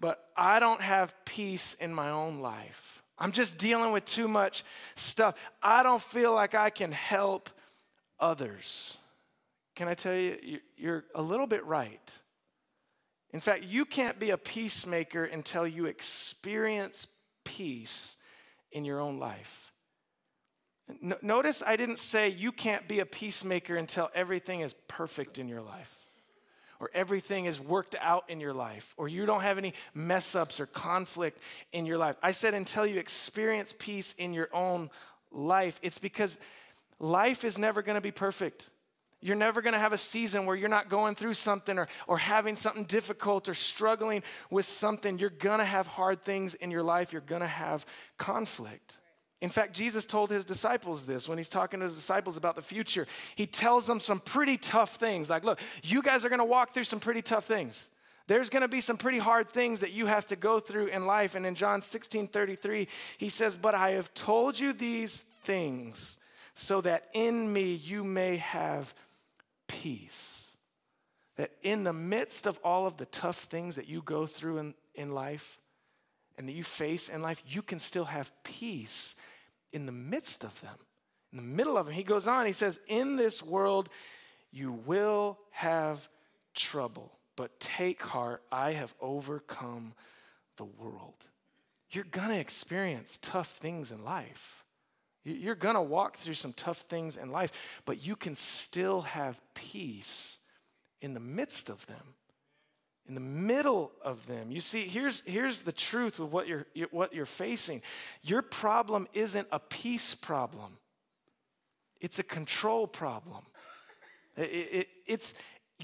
but 0.00 0.30
I 0.34 0.60
don't 0.60 0.80
have 0.80 1.14
peace 1.26 1.74
in 1.74 1.92
my 1.92 2.08
own 2.08 2.40
life. 2.40 3.02
I'm 3.18 3.32
just 3.32 3.58
dealing 3.58 3.92
with 3.92 4.06
too 4.06 4.28
much 4.28 4.64
stuff. 4.94 5.34
I 5.62 5.82
don't 5.82 6.02
feel 6.02 6.32
like 6.32 6.54
I 6.54 6.70
can 6.70 6.90
help 6.90 7.50
others. 8.18 8.96
Can 9.74 9.88
I 9.88 9.94
tell 9.94 10.14
you, 10.14 10.58
you're 10.78 11.04
a 11.14 11.20
little 11.20 11.46
bit 11.46 11.66
right. 11.66 12.18
In 13.34 13.40
fact, 13.40 13.64
you 13.64 13.84
can't 13.84 14.18
be 14.18 14.30
a 14.30 14.38
peacemaker 14.38 15.24
until 15.24 15.66
you 15.66 15.84
experience 15.84 17.08
peace 17.44 18.16
in 18.72 18.86
your 18.86 19.00
own 19.00 19.18
life. 19.18 19.65
Notice 21.22 21.62
I 21.66 21.76
didn't 21.76 21.98
say 21.98 22.28
you 22.28 22.52
can't 22.52 22.86
be 22.86 23.00
a 23.00 23.06
peacemaker 23.06 23.76
until 23.76 24.10
everything 24.14 24.60
is 24.60 24.74
perfect 24.86 25.38
in 25.38 25.48
your 25.48 25.62
life 25.62 26.06
or 26.80 26.90
everything 26.94 27.46
is 27.46 27.60
worked 27.60 27.96
out 28.00 28.24
in 28.28 28.40
your 28.40 28.52
life, 28.52 28.94
or 28.96 29.08
you 29.08 29.26
don't 29.26 29.42
have 29.42 29.58
any 29.58 29.74
mess 29.94 30.34
ups 30.34 30.60
or 30.60 30.66
conflict 30.66 31.38
in 31.72 31.86
your 31.86 31.98
life. 31.98 32.16
I 32.22 32.32
said 32.32 32.54
until 32.54 32.86
you 32.86 32.98
experience 32.98 33.74
peace 33.78 34.14
in 34.14 34.34
your 34.34 34.48
own 34.52 34.90
life. 35.32 35.78
It's 35.82 35.98
because 35.98 36.38
life 36.98 37.44
is 37.44 37.58
never 37.58 37.82
going 37.82 37.94
to 37.94 38.00
be 38.00 38.10
perfect. 38.10 38.70
You're 39.20 39.36
never 39.36 39.62
going 39.62 39.72
to 39.72 39.78
have 39.78 39.94
a 39.94 39.98
season 39.98 40.44
where 40.44 40.54
you're 40.54 40.68
not 40.68 40.88
going 40.88 41.14
through 41.14 41.34
something 41.34 41.78
or, 41.78 41.88
or 42.06 42.18
having 42.18 42.54
something 42.56 42.84
difficult 42.84 43.48
or 43.48 43.54
struggling 43.54 44.22
with 44.50 44.66
something. 44.66 45.18
You're 45.18 45.30
going 45.30 45.58
to 45.58 45.64
have 45.64 45.86
hard 45.86 46.22
things 46.22 46.54
in 46.54 46.70
your 46.70 46.82
life. 46.82 47.12
You're 47.12 47.22
going 47.22 47.40
to 47.40 47.46
have 47.46 47.86
conflict. 48.18 48.98
In 49.42 49.50
fact, 49.50 49.74
Jesus 49.74 50.06
told 50.06 50.30
his 50.30 50.44
disciples 50.44 51.04
this 51.04 51.28
when 51.28 51.36
he's 51.36 51.48
talking 51.48 51.80
to 51.80 51.84
his 51.84 51.94
disciples 51.94 52.36
about 52.36 52.56
the 52.56 52.62
future. 52.62 53.06
He 53.34 53.46
tells 53.46 53.86
them 53.86 54.00
some 54.00 54.18
pretty 54.18 54.56
tough 54.56 54.96
things. 54.96 55.28
Like, 55.28 55.44
look, 55.44 55.60
you 55.82 56.02
guys 56.02 56.24
are 56.24 56.30
going 56.30 56.38
to 56.38 56.44
walk 56.44 56.72
through 56.72 56.84
some 56.84 57.00
pretty 57.00 57.22
tough 57.22 57.44
things. 57.44 57.88
There's 58.28 58.50
going 58.50 58.62
to 58.62 58.68
be 58.68 58.80
some 58.80 58.96
pretty 58.96 59.18
hard 59.18 59.50
things 59.50 59.80
that 59.80 59.92
you 59.92 60.06
have 60.06 60.26
to 60.28 60.36
go 60.36 60.58
through 60.58 60.86
in 60.86 61.06
life. 61.06 61.34
And 61.34 61.44
in 61.44 61.54
John 61.54 61.82
16 61.82 62.28
33, 62.28 62.88
he 63.18 63.28
says, 63.28 63.56
But 63.56 63.74
I 63.74 63.90
have 63.90 64.12
told 64.14 64.58
you 64.58 64.72
these 64.72 65.20
things 65.44 66.16
so 66.54 66.80
that 66.80 67.04
in 67.12 67.52
me 67.52 67.74
you 67.74 68.02
may 68.02 68.36
have 68.36 68.94
peace. 69.68 70.56
That 71.36 71.52
in 71.62 71.84
the 71.84 71.92
midst 71.92 72.46
of 72.46 72.58
all 72.64 72.86
of 72.86 72.96
the 72.96 73.06
tough 73.06 73.40
things 73.44 73.76
that 73.76 73.88
you 73.88 74.00
go 74.00 74.26
through 74.26 74.58
in, 74.58 74.74
in 74.94 75.12
life 75.12 75.60
and 76.38 76.48
that 76.48 76.52
you 76.52 76.64
face 76.64 77.10
in 77.10 77.20
life, 77.20 77.42
you 77.46 77.60
can 77.60 77.78
still 77.78 78.06
have 78.06 78.32
peace 78.42 79.14
in 79.72 79.86
the 79.86 79.92
midst 79.92 80.44
of 80.44 80.60
them, 80.60 80.76
in 81.32 81.38
the 81.38 81.44
middle 81.44 81.76
of 81.76 81.86
them. 81.86 81.94
He 81.94 82.02
goes 82.02 82.26
on, 82.26 82.46
he 82.46 82.52
says, 82.52 82.80
In 82.86 83.16
this 83.16 83.42
world 83.42 83.88
you 84.50 84.72
will 84.72 85.38
have 85.50 86.08
trouble, 86.54 87.12
but 87.36 87.58
take 87.60 88.02
heart, 88.02 88.42
I 88.50 88.72
have 88.72 88.94
overcome 89.00 89.94
the 90.56 90.64
world. 90.64 91.26
You're 91.90 92.04
gonna 92.04 92.38
experience 92.38 93.18
tough 93.20 93.52
things 93.52 93.92
in 93.92 94.04
life. 94.04 94.64
You're 95.24 95.54
gonna 95.54 95.82
walk 95.82 96.16
through 96.16 96.34
some 96.34 96.52
tough 96.52 96.78
things 96.82 97.16
in 97.16 97.30
life, 97.30 97.52
but 97.84 98.04
you 98.04 98.16
can 98.16 98.34
still 98.34 99.02
have 99.02 99.40
peace 99.54 100.38
in 101.00 101.14
the 101.14 101.20
midst 101.20 101.68
of 101.68 101.86
them 101.86 102.15
in 103.08 103.14
the 103.14 103.20
middle 103.20 103.92
of 104.02 104.26
them. 104.26 104.50
You 104.50 104.60
see, 104.60 104.82
here's, 104.86 105.22
here's 105.26 105.60
the 105.60 105.72
truth 105.72 106.18
of 106.18 106.32
what 106.32 106.46
you're, 106.46 106.66
what 106.90 107.14
you're 107.14 107.26
facing. 107.26 107.82
Your 108.22 108.42
problem 108.42 109.06
isn't 109.12 109.46
a 109.52 109.58
peace 109.58 110.14
problem, 110.14 110.78
it's 112.00 112.18
a 112.18 112.24
control 112.24 112.86
problem. 112.86 113.44
It, 114.36 114.42
it, 114.42 114.88
it's, 115.06 115.34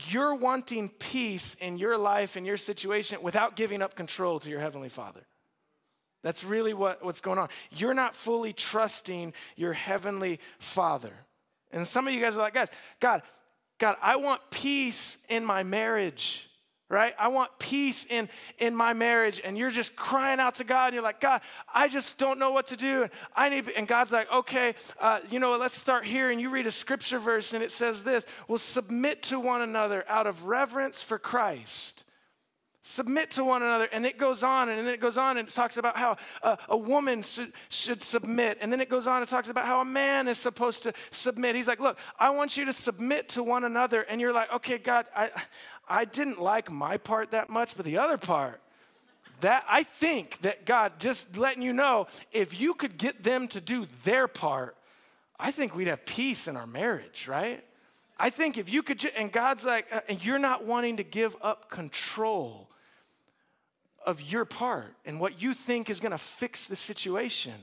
you're 0.09 0.35
wanting 0.35 0.91
peace 0.91 1.55
in 1.55 1.79
your 1.79 1.97
life, 1.97 2.37
in 2.37 2.45
your 2.45 2.59
situation, 2.59 3.23
without 3.23 3.57
giving 3.57 3.81
up 3.81 3.95
control 3.95 4.39
to 4.41 4.51
your 4.51 4.61
Heavenly 4.61 4.91
Father. 4.91 5.23
That's 6.23 6.45
really 6.45 6.75
what, 6.75 7.05
what's 7.05 7.21
going 7.21 7.39
on. 7.39 7.49
You're 7.71 7.95
not 7.95 8.15
fully 8.15 8.53
trusting 8.53 9.33
your 9.57 9.73
Heavenly 9.73 10.39
Father. 10.59 11.13
And 11.73 11.87
some 11.87 12.07
of 12.07 12.13
you 12.13 12.21
guys 12.21 12.37
are 12.37 12.41
like, 12.41 12.55
guys, 12.55 12.69
God, 13.01 13.23
God, 13.79 13.97
I 14.03 14.17
want 14.17 14.41
peace 14.51 15.25
in 15.29 15.45
my 15.45 15.63
marriage 15.63 16.49
right? 16.93 17.15
I 17.19 17.29
want 17.29 17.51
peace 17.59 18.05
in, 18.05 18.29
in 18.59 18.77
my 18.77 18.93
marriage. 18.93 19.41
And 19.43 19.57
you're 19.57 19.71
just 19.71 19.97
crying 19.97 20.39
out 20.39 20.57
to 20.57 20.65
God. 20.65 20.89
And 20.89 20.95
you're 20.95 21.03
like, 21.03 21.23
God, 21.23 21.41
I 21.75 21.89
just 21.89 22.19
don't 22.19 22.39
know 22.39 22.51
what 22.51 22.69
to 22.69 22.77
do. 22.77 23.05
And 23.05 23.11
I 23.35 23.49
need, 23.49 23.71
and 23.71 23.89
God's 23.89 24.13
like, 24.13 24.31
okay, 24.31 24.75
uh, 25.01 25.21
you 25.31 25.41
know, 25.41 25.57
let's 25.57 25.77
start 25.77 26.05
here. 26.05 26.31
And 26.31 26.39
you 26.39 26.51
read 26.51 26.67
a 26.67 26.73
scripture 26.73 27.19
verse 27.19 27.55
and 27.55 27.65
it 27.65 27.71
says 27.71 28.05
this, 28.05 28.27
well, 28.47 28.59
submit 28.59 29.23
to 29.25 29.41
one 29.41 29.63
another 29.63 30.05
out 30.07 30.27
of 30.27 30.45
reverence 30.45 31.03
for 31.03 31.19
Christ. 31.19 32.05
Submit 32.85 33.31
to 33.33 33.45
one 33.45 33.63
another. 33.63 33.89
And 33.93 34.05
it 34.05 34.19
goes 34.19 34.43
on 34.43 34.69
and 34.69 34.87
then 34.87 34.93
it 34.93 34.99
goes 34.99 35.17
on 35.17 35.37
and 35.39 35.47
it 35.47 35.53
talks 35.53 35.77
about 35.77 35.97
how 35.97 36.17
a, 36.43 36.59
a 36.69 36.77
woman 36.77 37.23
should, 37.23 37.53
should 37.69 38.03
submit. 38.03 38.59
And 38.61 38.73
then 38.73 38.81
it 38.81 38.89
goes 38.89 39.07
on 39.07 39.23
and 39.23 39.29
talks 39.29 39.49
about 39.49 39.67
how 39.67 39.81
a 39.81 39.85
man 39.85 40.27
is 40.27 40.39
supposed 40.39 40.83
to 40.83 40.93
submit. 41.13 41.55
He's 41.55 41.69
like, 41.69 41.79
look, 41.79 41.97
I 42.19 42.31
want 42.31 42.57
you 42.57 42.65
to 42.65 42.73
submit 42.73 43.29
to 43.31 43.43
one 43.45 43.63
another. 43.63 44.03
And 44.03 44.21
you're 44.21 44.33
like, 44.33 44.53
okay, 44.53 44.79
God, 44.79 45.07
I, 45.17 45.31
I 45.89 46.05
didn't 46.05 46.41
like 46.41 46.73
my 46.73 46.97
part 46.97 47.31
that 47.31 47.49
much, 47.49 47.77
but 47.77 47.87
the 47.87 47.99
other 47.99 48.19
part, 48.19 48.61
that 49.43 49.65
I 49.69 49.85
think 49.85 50.41
that 50.43 50.67
God 50.67 50.99
just 50.99 51.37
letting 51.37 51.63
you 51.63 51.73
know 51.73 52.09
if 52.33 52.61
you 52.61 52.75
could 52.75 52.99
get 52.99 53.23
them 53.23 53.47
to 53.49 53.61
do 53.61 53.87
their 54.03 54.27
part, 54.27 54.77
I 55.39 55.53
think 55.53 55.75
we'd 55.75 55.87
have 55.87 56.05
peace 56.05 56.49
in 56.49 56.57
our 56.57 56.67
marriage, 56.67 57.29
right? 57.29 57.65
I 58.19 58.31
think 58.31 58.59
if 58.59 58.73
you 58.73 58.83
could, 58.83 59.05
and 59.17 59.31
God's 59.31 59.65
like, 59.65 59.87
uh, 59.93 60.01
and 60.09 60.25
you're 60.25 60.39
not 60.39 60.65
wanting 60.65 60.97
to 60.97 61.05
give 61.05 61.37
up 61.43 61.71
control 61.71 62.69
of 64.07 64.21
your 64.21 64.45
part 64.45 64.95
and 65.05 65.21
what 65.21 65.43
you 65.43 65.55
think 65.55 65.91
is 65.91 66.01
gonna 66.01 66.19
fix 66.19 66.67
the 66.67 66.77
situation. 66.77 67.55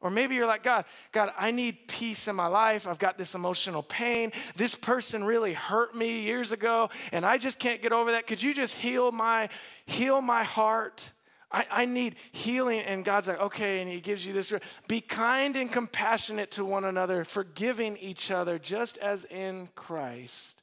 Or 0.00 0.10
maybe 0.10 0.36
you're 0.36 0.46
like, 0.46 0.62
God, 0.62 0.84
God, 1.10 1.30
I 1.36 1.50
need 1.50 1.88
peace 1.88 2.28
in 2.28 2.36
my 2.36 2.46
life. 2.46 2.86
I've 2.86 3.00
got 3.00 3.18
this 3.18 3.34
emotional 3.34 3.82
pain. 3.82 4.32
This 4.54 4.76
person 4.76 5.24
really 5.24 5.54
hurt 5.54 5.94
me 5.94 6.20
years 6.22 6.52
ago, 6.52 6.90
and 7.10 7.26
I 7.26 7.36
just 7.36 7.58
can't 7.58 7.82
get 7.82 7.92
over 7.92 8.12
that. 8.12 8.28
Could 8.28 8.40
you 8.40 8.54
just 8.54 8.76
heal 8.76 9.10
my 9.10 9.48
heal 9.86 10.20
my 10.20 10.44
heart? 10.44 11.10
I, 11.50 11.66
I 11.70 11.84
need 11.86 12.14
healing. 12.30 12.80
And 12.80 13.04
God's 13.04 13.26
like, 13.26 13.40
okay, 13.40 13.80
and 13.80 13.90
He 13.90 14.00
gives 14.00 14.24
you 14.24 14.32
this. 14.32 14.52
Be 14.86 15.00
kind 15.00 15.56
and 15.56 15.72
compassionate 15.72 16.52
to 16.52 16.64
one 16.64 16.84
another, 16.84 17.24
forgiving 17.24 17.96
each 17.96 18.30
other, 18.30 18.58
just 18.58 18.98
as 18.98 19.24
in 19.24 19.68
Christ 19.74 20.62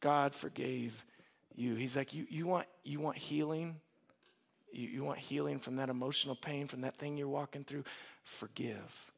God 0.00 0.34
forgave 0.34 1.04
you. 1.54 1.74
He's 1.74 1.96
like, 1.96 2.14
you, 2.14 2.26
you 2.28 2.46
want 2.46 2.66
you 2.84 3.00
want 3.00 3.16
healing? 3.16 3.76
You, 4.72 4.88
you 4.88 5.04
want 5.04 5.18
healing 5.18 5.58
from 5.58 5.76
that 5.76 5.88
emotional 5.88 6.34
pain, 6.34 6.66
from 6.66 6.82
that 6.82 6.96
thing 6.96 7.16
you're 7.16 7.28
walking 7.28 7.64
through? 7.64 7.84
forgive. 8.28 9.12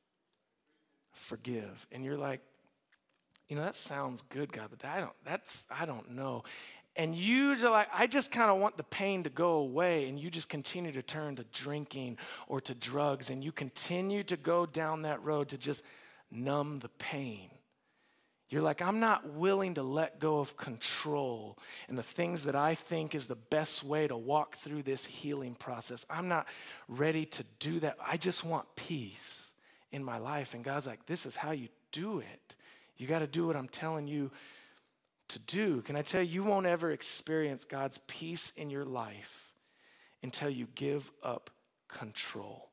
Forgive. 1.13 1.87
And 1.93 2.05
you're 2.05 2.17
like, 2.17 2.41
you 3.49 3.57
know, 3.57 3.63
that 3.63 3.75
sounds 3.75 4.23
good, 4.23 4.53
God, 4.53 4.69
but 4.71 4.89
I 4.89 5.01
don't, 5.01 5.13
that's, 5.25 5.67
I 5.71 5.85
don't 5.85 6.13
know. 6.13 6.45
And 6.97 7.15
you 7.15 7.53
are 7.53 7.71
like, 7.71 7.89
I 7.93 8.07
just 8.07 8.31
kind 8.31 8.51
of 8.51 8.61
want 8.61 8.77
the 8.77 8.85
pain 8.85 9.25
to 9.25 9.31
go 9.31 9.55
away. 9.55 10.09
And 10.09 10.19
you 10.19 10.31
just 10.31 10.49
continue 10.49 10.93
to 10.93 11.03
turn 11.03 11.37
to 11.37 11.45
drinking 11.53 12.19
or 12.47 12.61
to 12.63 12.75
drugs. 12.75 13.31
And 13.31 13.43
you 13.43 13.53
continue 13.53 14.23
to 14.25 14.37
go 14.37 14.67
down 14.67 15.03
that 15.03 15.23
road 15.25 15.49
to 15.49 15.59
just 15.59 15.85
numb 16.31 16.79
the 16.79 16.89
pain. 16.89 17.51
You're 18.51 18.63
like, 18.63 18.83
I'm 18.83 18.99
not 18.99 19.35
willing 19.35 19.75
to 19.75 19.83
let 19.85 20.19
go 20.19 20.41
of 20.41 20.57
control 20.57 21.57
and 21.89 21.97
the 21.97 22.03
things 22.03 22.45
that 22.45 22.57
I 22.57 22.75
think 22.75 23.15
is 23.15 23.29
the 23.29 23.37
best 23.37 23.85
way 23.85 24.09
to 24.09 24.17
walk 24.17 24.57
through 24.57 24.83
this 24.83 25.07
healing 25.07 25.55
process. 25.55 26.05
I'm 26.11 26.27
not 26.27 26.49
ready 26.89 27.25
to 27.27 27.45
do 27.61 27.79
that. 27.81 27.97
I 28.05 28.17
just 28.17 28.45
want 28.45 28.67
peace 28.75 29.53
in 29.93 30.03
my 30.03 30.19
life. 30.19 30.53
And 30.55 30.65
God's 30.65 30.89
like, 30.89 31.07
this 31.07 31.27
is 31.27 31.37
how 31.37 31.53
you 31.53 31.69
do 31.93 32.19
it. 32.19 32.57
You 32.97 33.07
got 33.07 33.21
to 33.21 33.29
do 33.29 33.47
what 33.47 33.55
I'm 33.55 33.69
telling 33.69 34.09
you 34.09 34.33
to 35.29 35.39
do. 35.39 35.81
Can 35.83 35.95
I 35.95 36.03
tell 36.03 36.23
you, 36.23 36.31
you 36.31 36.45
won't 36.45 36.67
ever 36.67 36.91
experience 36.91 37.65
God's 37.65 37.99
peace 38.09 38.53
in 38.57 38.69
your 38.69 38.85
life 38.85 39.53
until 40.25 40.51
you 40.51 40.67
give 40.75 41.13
up 41.23 41.51
control. 41.87 42.69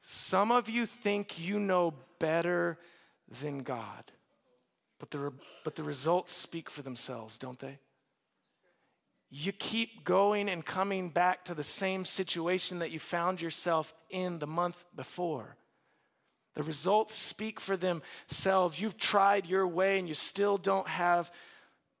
Some 0.00 0.50
of 0.50 0.70
you 0.70 0.86
think 0.86 1.38
you 1.38 1.58
know 1.58 1.92
better 2.18 2.78
than 3.42 3.62
God. 3.62 4.12
But 4.98 5.10
the, 5.10 5.32
but 5.64 5.76
the 5.76 5.82
results 5.82 6.32
speak 6.32 6.70
for 6.70 6.82
themselves, 6.82 7.38
don't 7.38 7.58
they? 7.58 7.78
You 9.30 9.52
keep 9.52 10.04
going 10.04 10.48
and 10.48 10.64
coming 10.64 11.08
back 11.08 11.44
to 11.46 11.54
the 11.54 11.64
same 11.64 12.04
situation 12.04 12.78
that 12.78 12.92
you 12.92 13.00
found 13.00 13.42
yourself 13.42 13.92
in 14.08 14.38
the 14.38 14.46
month 14.46 14.84
before. 14.94 15.56
The 16.54 16.62
results 16.62 17.14
speak 17.14 17.58
for 17.58 17.76
themselves. 17.76 18.80
You've 18.80 18.96
tried 18.96 19.46
your 19.46 19.66
way 19.66 19.98
and 19.98 20.06
you 20.08 20.14
still 20.14 20.56
don't 20.56 20.86
have 20.86 21.32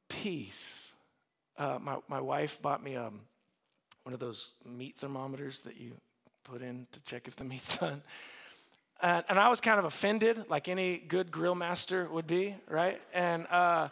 peace. 0.08 0.92
Uh, 1.58 1.78
my, 1.80 1.96
my 2.08 2.20
wife 2.20 2.62
bought 2.62 2.82
me 2.82 2.94
um, 2.94 3.22
one 4.04 4.14
of 4.14 4.20
those 4.20 4.50
meat 4.64 4.96
thermometers 4.96 5.60
that 5.62 5.76
you 5.76 5.92
put 6.44 6.62
in 6.62 6.86
to 6.92 7.02
check 7.02 7.26
if 7.26 7.34
the 7.34 7.44
meat's 7.44 7.78
done. 7.80 8.02
And, 9.04 9.22
and 9.28 9.38
I 9.38 9.50
was 9.50 9.60
kind 9.60 9.78
of 9.78 9.84
offended, 9.84 10.46
like 10.48 10.66
any 10.66 10.96
good 10.96 11.30
grill 11.30 11.54
master 11.54 12.08
would 12.10 12.26
be, 12.26 12.54
right? 12.70 12.98
And 13.12 13.46
uh, 13.48 13.90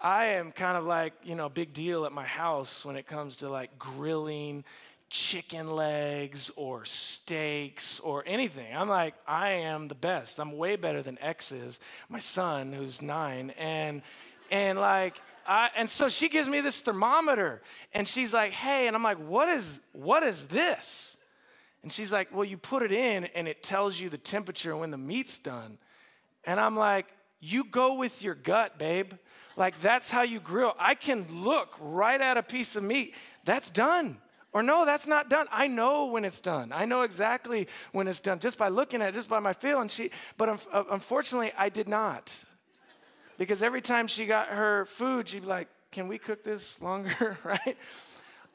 I 0.00 0.26
am 0.26 0.52
kind 0.52 0.76
of 0.76 0.84
like, 0.84 1.14
you 1.24 1.34
know, 1.34 1.48
big 1.48 1.72
deal 1.72 2.04
at 2.04 2.12
my 2.12 2.24
house 2.24 2.84
when 2.84 2.94
it 2.94 3.04
comes 3.04 3.38
to 3.38 3.48
like 3.48 3.76
grilling 3.76 4.62
chicken 5.10 5.68
legs 5.72 6.52
or 6.54 6.84
steaks 6.84 7.98
or 7.98 8.22
anything. 8.24 8.72
I'm 8.72 8.88
like, 8.88 9.16
I 9.26 9.50
am 9.50 9.88
the 9.88 9.96
best. 9.96 10.38
I'm 10.38 10.56
way 10.56 10.76
better 10.76 11.02
than 11.02 11.18
X 11.20 11.50
is, 11.50 11.80
my 12.08 12.20
son 12.20 12.72
who's 12.72 13.02
nine. 13.02 13.50
And 13.58 14.00
and 14.52 14.78
like 14.78 15.20
I, 15.44 15.70
and 15.76 15.90
so 15.90 16.08
she 16.08 16.28
gives 16.28 16.48
me 16.48 16.60
this 16.60 16.82
thermometer 16.82 17.62
and 17.92 18.06
she's 18.06 18.32
like, 18.32 18.52
hey, 18.52 18.86
and 18.86 18.94
I'm 18.94 19.02
like, 19.02 19.18
what 19.18 19.48
is 19.48 19.80
what 19.92 20.22
is 20.22 20.46
this? 20.46 21.11
And 21.82 21.92
she's 21.92 22.12
like, 22.12 22.34
well, 22.34 22.44
you 22.44 22.56
put 22.56 22.82
it 22.82 22.92
in 22.92 23.24
and 23.34 23.48
it 23.48 23.62
tells 23.62 24.00
you 24.00 24.08
the 24.08 24.18
temperature 24.18 24.76
when 24.76 24.90
the 24.90 24.98
meat's 24.98 25.38
done. 25.38 25.78
And 26.44 26.60
I'm 26.60 26.76
like, 26.76 27.06
you 27.40 27.64
go 27.64 27.94
with 27.94 28.22
your 28.22 28.34
gut, 28.34 28.78
babe. 28.78 29.12
Like 29.56 29.80
that's 29.80 30.10
how 30.10 30.22
you 30.22 30.40
grill. 30.40 30.74
I 30.78 30.94
can 30.94 31.26
look 31.30 31.76
right 31.80 32.20
at 32.20 32.36
a 32.36 32.42
piece 32.42 32.76
of 32.76 32.84
meat. 32.84 33.14
That's 33.44 33.68
done. 33.68 34.18
Or 34.52 34.62
no, 34.62 34.84
that's 34.84 35.06
not 35.06 35.30
done. 35.30 35.46
I 35.50 35.66
know 35.66 36.06
when 36.06 36.24
it's 36.24 36.40
done. 36.40 36.72
I 36.74 36.84
know 36.84 37.02
exactly 37.02 37.68
when 37.92 38.06
it's 38.06 38.20
done 38.20 38.38
just 38.38 38.58
by 38.58 38.68
looking 38.68 39.00
at 39.00 39.08
it, 39.08 39.14
just 39.14 39.28
by 39.28 39.38
my 39.38 39.54
feel. 39.54 39.80
And 39.80 39.90
she, 39.90 40.10
but 40.36 40.48
uh, 40.72 40.84
unfortunately, 40.90 41.52
I 41.56 41.70
did 41.70 41.88
not. 41.88 42.44
Because 43.38 43.62
every 43.62 43.80
time 43.80 44.06
she 44.06 44.26
got 44.26 44.48
her 44.48 44.84
food, 44.84 45.28
she'd 45.28 45.40
be 45.40 45.46
like, 45.46 45.68
"Can 45.90 46.06
we 46.06 46.18
cook 46.18 46.44
this 46.44 46.80
longer?" 46.82 47.38
right? 47.44 47.76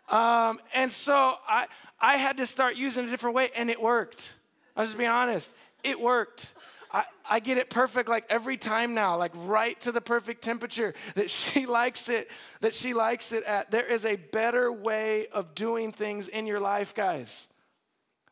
Um, 0.07 0.59
and 0.73 0.91
so 0.91 1.33
I, 1.47 1.65
I 1.99 2.17
had 2.17 2.37
to 2.37 2.45
start 2.45 2.75
using 2.75 3.05
a 3.05 3.09
different 3.09 3.35
way, 3.35 3.49
and 3.55 3.69
it 3.69 3.81
worked. 3.81 4.33
I'll 4.75 4.85
just 4.85 4.97
be 4.97 5.05
honest, 5.05 5.53
it 5.83 5.99
worked. 5.99 6.53
I, 6.91 7.03
I 7.29 7.39
get 7.39 7.57
it 7.57 7.69
perfect 7.69 8.07
like 8.07 8.25
every 8.29 8.57
time 8.57 8.93
now, 8.93 9.17
like 9.17 9.33
right 9.35 9.79
to 9.81 9.91
the 9.91 10.01
perfect 10.01 10.41
temperature 10.41 10.93
that 11.15 11.29
she 11.29 11.65
likes 11.65 12.09
it, 12.09 12.29
that 12.61 12.73
she 12.73 12.93
likes 12.93 13.31
it 13.31 13.43
at. 13.43 13.71
There 13.71 13.85
is 13.85 14.05
a 14.05 14.15
better 14.15 14.71
way 14.71 15.27
of 15.27 15.55
doing 15.55 15.91
things 15.91 16.27
in 16.27 16.45
your 16.45 16.59
life, 16.59 16.95
guys. 16.95 17.47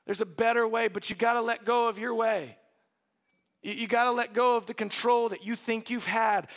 There's 0.05 0.21
a 0.21 0.25
better 0.25 0.67
way, 0.67 0.87
but 0.87 1.09
you 1.09 1.15
gotta 1.15 1.41
let 1.41 1.65
go 1.65 1.89
of 1.89 1.97
your 1.97 2.13
way. 2.13 2.57
You, 3.61 3.73
you 3.73 3.87
gotta 3.87 4.11
let 4.11 4.33
go 4.33 4.55
of 4.55 4.67
the 4.67 4.73
control 4.73 5.29
that 5.29 5.45
you 5.45 5.55
think 5.55 5.89
you've 5.89 6.05
had 6.05 6.47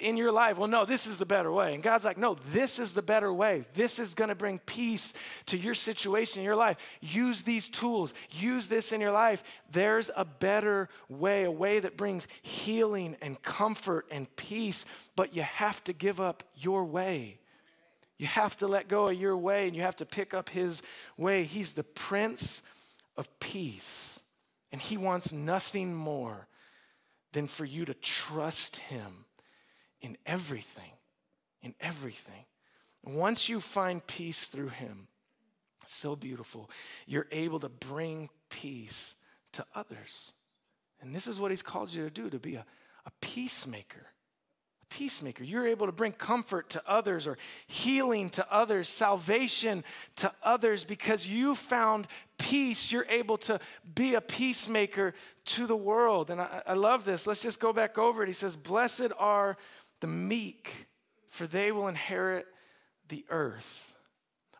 in 0.00 0.16
your 0.16 0.32
life, 0.32 0.58
well, 0.58 0.68
no, 0.68 0.84
this 0.84 1.06
is 1.06 1.18
the 1.18 1.26
better 1.26 1.50
way. 1.50 1.74
And 1.74 1.82
God's 1.82 2.04
like, 2.04 2.18
no, 2.18 2.36
this 2.52 2.78
is 2.78 2.94
the 2.94 3.02
better 3.02 3.32
way. 3.32 3.64
This 3.74 3.98
is 3.98 4.14
going 4.14 4.28
to 4.28 4.34
bring 4.34 4.58
peace 4.60 5.14
to 5.46 5.56
your 5.56 5.74
situation 5.74 6.40
in 6.40 6.44
your 6.44 6.56
life. 6.56 6.76
Use 7.00 7.42
these 7.42 7.68
tools, 7.68 8.14
use 8.30 8.66
this 8.66 8.92
in 8.92 9.00
your 9.00 9.12
life. 9.12 9.42
There's 9.70 10.10
a 10.16 10.24
better 10.24 10.88
way, 11.08 11.44
a 11.44 11.50
way 11.50 11.80
that 11.80 11.96
brings 11.96 12.28
healing 12.42 13.16
and 13.22 13.40
comfort 13.42 14.06
and 14.10 14.34
peace, 14.36 14.86
but 15.14 15.34
you 15.34 15.42
have 15.42 15.82
to 15.84 15.92
give 15.92 16.20
up 16.20 16.42
your 16.56 16.84
way. 16.84 17.38
You 18.18 18.26
have 18.26 18.56
to 18.58 18.66
let 18.66 18.88
go 18.88 19.08
of 19.08 19.14
your 19.14 19.36
way 19.36 19.66
and 19.66 19.76
you 19.76 19.82
have 19.82 19.96
to 19.96 20.06
pick 20.06 20.32
up 20.32 20.48
His 20.48 20.82
way. 21.16 21.44
He's 21.44 21.74
the 21.74 21.84
Prince 21.84 22.62
of 23.16 23.28
Peace, 23.40 24.20
and 24.72 24.80
He 24.80 24.96
wants 24.96 25.32
nothing 25.32 25.94
more 25.94 26.48
than 27.32 27.46
for 27.46 27.64
you 27.66 27.84
to 27.84 27.94
trust 27.94 28.76
Him 28.76 29.26
in 30.00 30.16
everything, 30.26 30.92
in 31.62 31.74
everything. 31.80 32.44
Once 33.04 33.48
you 33.48 33.60
find 33.60 34.06
peace 34.06 34.46
through 34.48 34.68
Him, 34.68 35.08
so 35.86 36.16
beautiful, 36.16 36.70
you're 37.06 37.28
able 37.30 37.60
to 37.60 37.68
bring 37.68 38.28
peace 38.50 39.16
to 39.52 39.64
others. 39.74 40.32
And 41.00 41.14
this 41.14 41.26
is 41.26 41.38
what 41.38 41.50
He's 41.50 41.62
called 41.62 41.92
you 41.92 42.04
to 42.04 42.10
do 42.10 42.30
to 42.30 42.38
be 42.38 42.56
a, 42.56 42.64
a 43.04 43.10
peacemaker. 43.20 44.06
A 44.82 44.94
peacemaker. 44.94 45.44
You're 45.44 45.66
able 45.66 45.86
to 45.86 45.92
bring 45.92 46.12
comfort 46.12 46.70
to 46.70 46.82
others 46.86 47.26
or 47.26 47.38
healing 47.68 48.30
to 48.30 48.52
others, 48.52 48.88
salvation 48.88 49.84
to 50.16 50.32
others 50.42 50.82
because 50.84 51.26
you 51.28 51.54
found 51.54 52.08
peace. 52.38 52.90
You're 52.90 53.06
able 53.08 53.38
to 53.38 53.60
be 53.94 54.14
a 54.14 54.20
peacemaker 54.20 55.14
to 55.46 55.66
the 55.66 55.76
world. 55.76 56.30
And 56.30 56.40
I, 56.40 56.62
I 56.66 56.74
love 56.74 57.04
this. 57.04 57.26
Let's 57.26 57.42
just 57.42 57.60
go 57.60 57.72
back 57.72 57.98
over 57.98 58.22
it. 58.22 58.26
He 58.26 58.32
says, 58.32 58.56
Blessed 58.56 59.12
are 59.18 59.56
the 60.06 60.12
meek, 60.12 60.86
for 61.28 61.48
they 61.48 61.72
will 61.72 61.88
inherit 61.88 62.46
the 63.08 63.24
earth. 63.28 63.96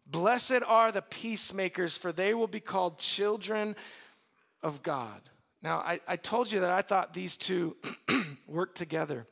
Blessed 0.05 0.63
are 0.67 0.91
the 0.91 1.03
peacemakers, 1.03 1.97
for 1.97 2.11
they 2.11 2.35
will 2.35 2.49
be 2.49 2.59
called 2.59 2.99
children 2.99 3.77
of 4.61 4.83
God. 4.83 5.21
Now, 5.63 5.79
I, 5.79 6.01
I 6.09 6.17
told 6.17 6.51
you 6.51 6.61
that 6.61 6.73
I 6.73 6.83
thought 6.83 7.15
these 7.15 7.37
two 7.37 7.77
work 8.49 8.75
together. 8.75 9.25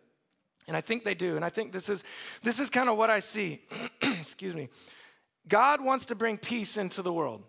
And 0.69 0.77
I 0.77 0.81
think 0.81 1.03
they 1.03 1.15
do. 1.15 1.35
And 1.35 1.45
I 1.45 1.49
think 1.49 1.73
this 1.73 1.89
is 1.89 2.05
this 2.45 2.61
is 2.61 2.71
kind 2.71 2.89
of 2.89 2.97
what 2.97 3.11
I 3.11 3.19
see. 3.19 3.63
Excuse 4.03 4.55
me. 4.55 4.69
God 5.49 5.83
wants 5.83 6.07
to 6.07 6.15
bring 6.15 6.39
peace 6.39 6.77
into 6.77 7.03
the 7.03 7.13
world. 7.13 7.43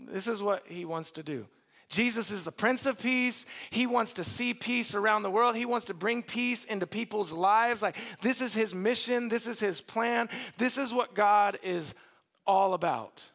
This 0.00 0.26
is 0.26 0.42
what 0.42 0.64
he 0.66 0.86
wants 0.86 1.10
to 1.12 1.22
do. 1.22 1.46
Jesus 1.88 2.30
is 2.30 2.42
the 2.42 2.52
Prince 2.52 2.84
of 2.86 2.98
Peace. 2.98 3.46
He 3.70 3.86
wants 3.86 4.14
to 4.14 4.24
see 4.24 4.54
peace 4.54 4.94
around 4.94 5.22
the 5.22 5.30
world. 5.30 5.56
He 5.56 5.64
wants 5.64 5.86
to 5.86 5.94
bring 5.94 6.22
peace 6.22 6.64
into 6.64 6.86
people's 6.86 7.32
lives. 7.32 7.82
Like, 7.82 7.96
this 8.22 8.40
is 8.40 8.54
his 8.54 8.74
mission. 8.74 9.28
This 9.28 9.46
is 9.46 9.60
his 9.60 9.80
plan. 9.80 10.28
This 10.58 10.78
is 10.78 10.92
what 10.92 11.14
God 11.14 11.58
is 11.62 11.94
all 12.46 12.74
about. 12.74 13.30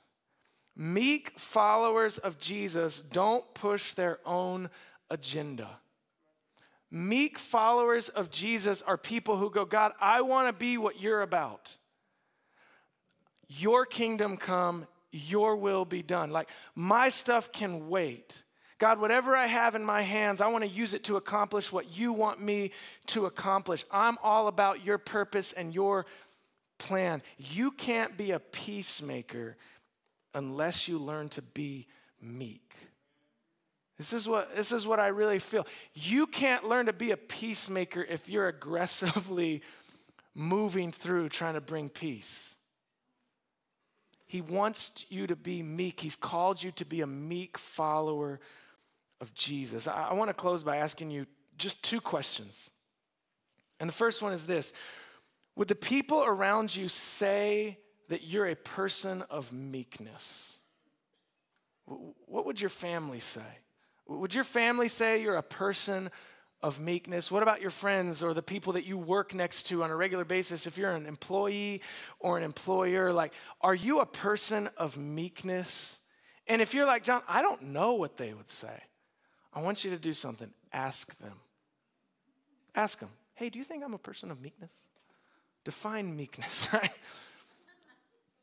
Meek 0.76 1.38
followers 1.38 2.18
of 2.18 2.40
Jesus 2.40 3.02
don't 3.02 3.54
push 3.54 3.94
their 3.94 4.20
own 4.26 4.70
agenda. 5.10 5.80
Meek 6.90 7.40
followers 7.40 8.10
of 8.10 8.32
Jesus 8.32 8.82
are 8.82 8.98
people 8.98 9.38
who 9.38 9.50
go, 9.50 9.64
God, 9.64 9.94
I 10.00 10.22
want 10.22 10.50
to 10.50 10.54
be 10.54 10.78
what 10.78 11.00
you're 11.00 11.22
about. 11.22 11.78
Your 13.48 13.86
kingdom 13.86 14.36
come, 14.38 14.88
your 15.12 15.56
will 15.56 15.86
be 15.86 16.02
done. 16.02 16.32
Like 16.32 16.50
my 16.76 17.10
stuff 17.10 17.52
can 17.52 17.90
wait. 17.90 18.44
God, 18.78 19.00
whatever 19.00 19.36
I 19.36 19.46
have 19.46 19.76
in 19.76 19.84
my 19.84 20.02
hands, 20.02 20.42
I 20.42 20.48
want 20.48 20.64
to 20.64 20.70
use 20.70 20.96
it 20.96 21.04
to 21.04 21.16
accomplish 21.16 21.72
what 21.72 21.96
you 21.96 22.14
want 22.14 22.42
me 22.42 22.72
to 23.08 23.28
accomplish. 23.28 23.86
I'm 23.92 24.18
all 24.24 24.48
about 24.48 24.84
your 24.84 24.98
purpose 24.98 25.54
and 25.54 25.76
your 25.76 26.08
plan. 26.80 27.22
You 27.38 27.70
can't 27.72 28.18
be 28.18 28.32
a 28.32 28.40
peacemaker 28.40 29.56
unless 30.34 30.88
you 30.88 30.98
learn 30.98 31.30
to 31.30 31.42
be 31.42 31.88
meek. 32.20 32.76
This 34.00 34.14
is 34.14 34.28
what 34.28 34.56
this 34.56 34.72
is 34.72 34.88
what 34.88 35.00
I 35.00 35.10
really 35.10 35.38
feel. 35.38 35.68
You 35.94 36.26
can't 36.26 36.68
learn 36.68 36.88
to 36.88 36.94
be 36.94 37.12
a 37.12 37.18
peacemaker 37.18 38.02
if 38.02 38.28
you're 38.28 38.48
aggressively 38.48 39.62
moving 40.34 40.92
through 40.92 41.30
trying 41.30 41.54
to 41.54 41.62
bring 41.62 41.88
peace. 41.88 42.51
He 44.32 44.40
wants 44.40 45.06
you 45.10 45.28
to 45.28 45.36
be 45.36 45.62
meek. 45.62 46.00
He's 46.00 46.16
called 46.16 46.64
you 46.64 46.72
to 46.72 46.86
be 46.86 47.02
a 47.02 47.06
meek 47.06 47.58
follower 47.58 48.40
of 49.20 49.34
Jesus. 49.34 49.90
I, 49.90 50.08
I 50.12 50.14
want 50.14 50.30
to 50.30 50.34
close 50.34 50.64
by 50.64 50.78
asking 50.78 51.12
you 51.12 51.26
just 51.58 51.84
two 51.84 52.00
questions. 52.00 52.70
And 53.82 53.90
the 53.90 53.94
first 53.94 54.22
one 54.22 54.32
is 54.32 54.46
this 54.46 54.72
Would 55.58 55.68
the 55.68 55.76
people 55.76 56.24
around 56.24 56.74
you 56.74 56.88
say 56.88 57.78
that 58.08 58.24
you're 58.24 58.48
a 58.48 58.56
person 58.56 59.22
of 59.24 59.52
meekness? 59.52 60.60
What 61.86 62.46
would 62.46 62.62
your 62.62 62.70
family 62.70 63.20
say? 63.20 63.42
Would 64.08 64.34
your 64.34 64.46
family 64.46 64.88
say 64.88 65.22
you're 65.22 65.36
a 65.36 65.44
person 65.44 66.10
of 66.64 66.80
meekness? 66.80 67.32
What 67.32 67.44
about 67.44 67.62
your 67.62 67.72
friends 67.72 68.22
or 68.22 68.34
the 68.34 68.42
people 68.42 68.74
that 68.74 68.86
you 68.86 68.98
work 68.98 69.34
next 69.34 69.64
to 69.64 69.84
on 69.84 69.90
a 69.90 69.96
regular 69.96 70.26
basis? 70.26 70.68
If 70.68 70.78
you're 70.78 70.92
an 70.92 71.06
employee 71.06 71.82
or 72.20 72.38
an 72.38 72.44
employer, 72.44 73.12
like, 73.12 73.34
are 73.62 73.76
you 73.76 74.00
a 74.00 74.06
person 74.06 74.70
of 74.78 74.98
meekness? 74.98 76.00
And 76.48 76.62
if 76.62 76.74
you're 76.74 76.86
like, 76.86 77.04
John, 77.04 77.22
I 77.28 77.42
don't 77.42 77.64
know 77.64 77.94
what 77.94 78.18
they 78.18 78.34
would 78.34 78.50
say, 78.50 78.84
I 79.54 79.62
want 79.62 79.84
you 79.84 79.92
to 79.92 79.98
do 79.98 80.14
something. 80.14 80.52
Ask 80.72 81.18
them. 81.20 81.40
Ask 82.76 83.00
them, 83.00 83.10
hey, 83.36 83.50
do 83.50 83.60
you 83.60 83.66
think 83.66 83.84
I'm 83.84 83.94
a 83.94 84.00
person 84.00 84.32
of 84.32 84.42
meekness? 84.42 84.74
Define 85.64 86.16
meekness, 86.16 86.70
right? 86.74 86.92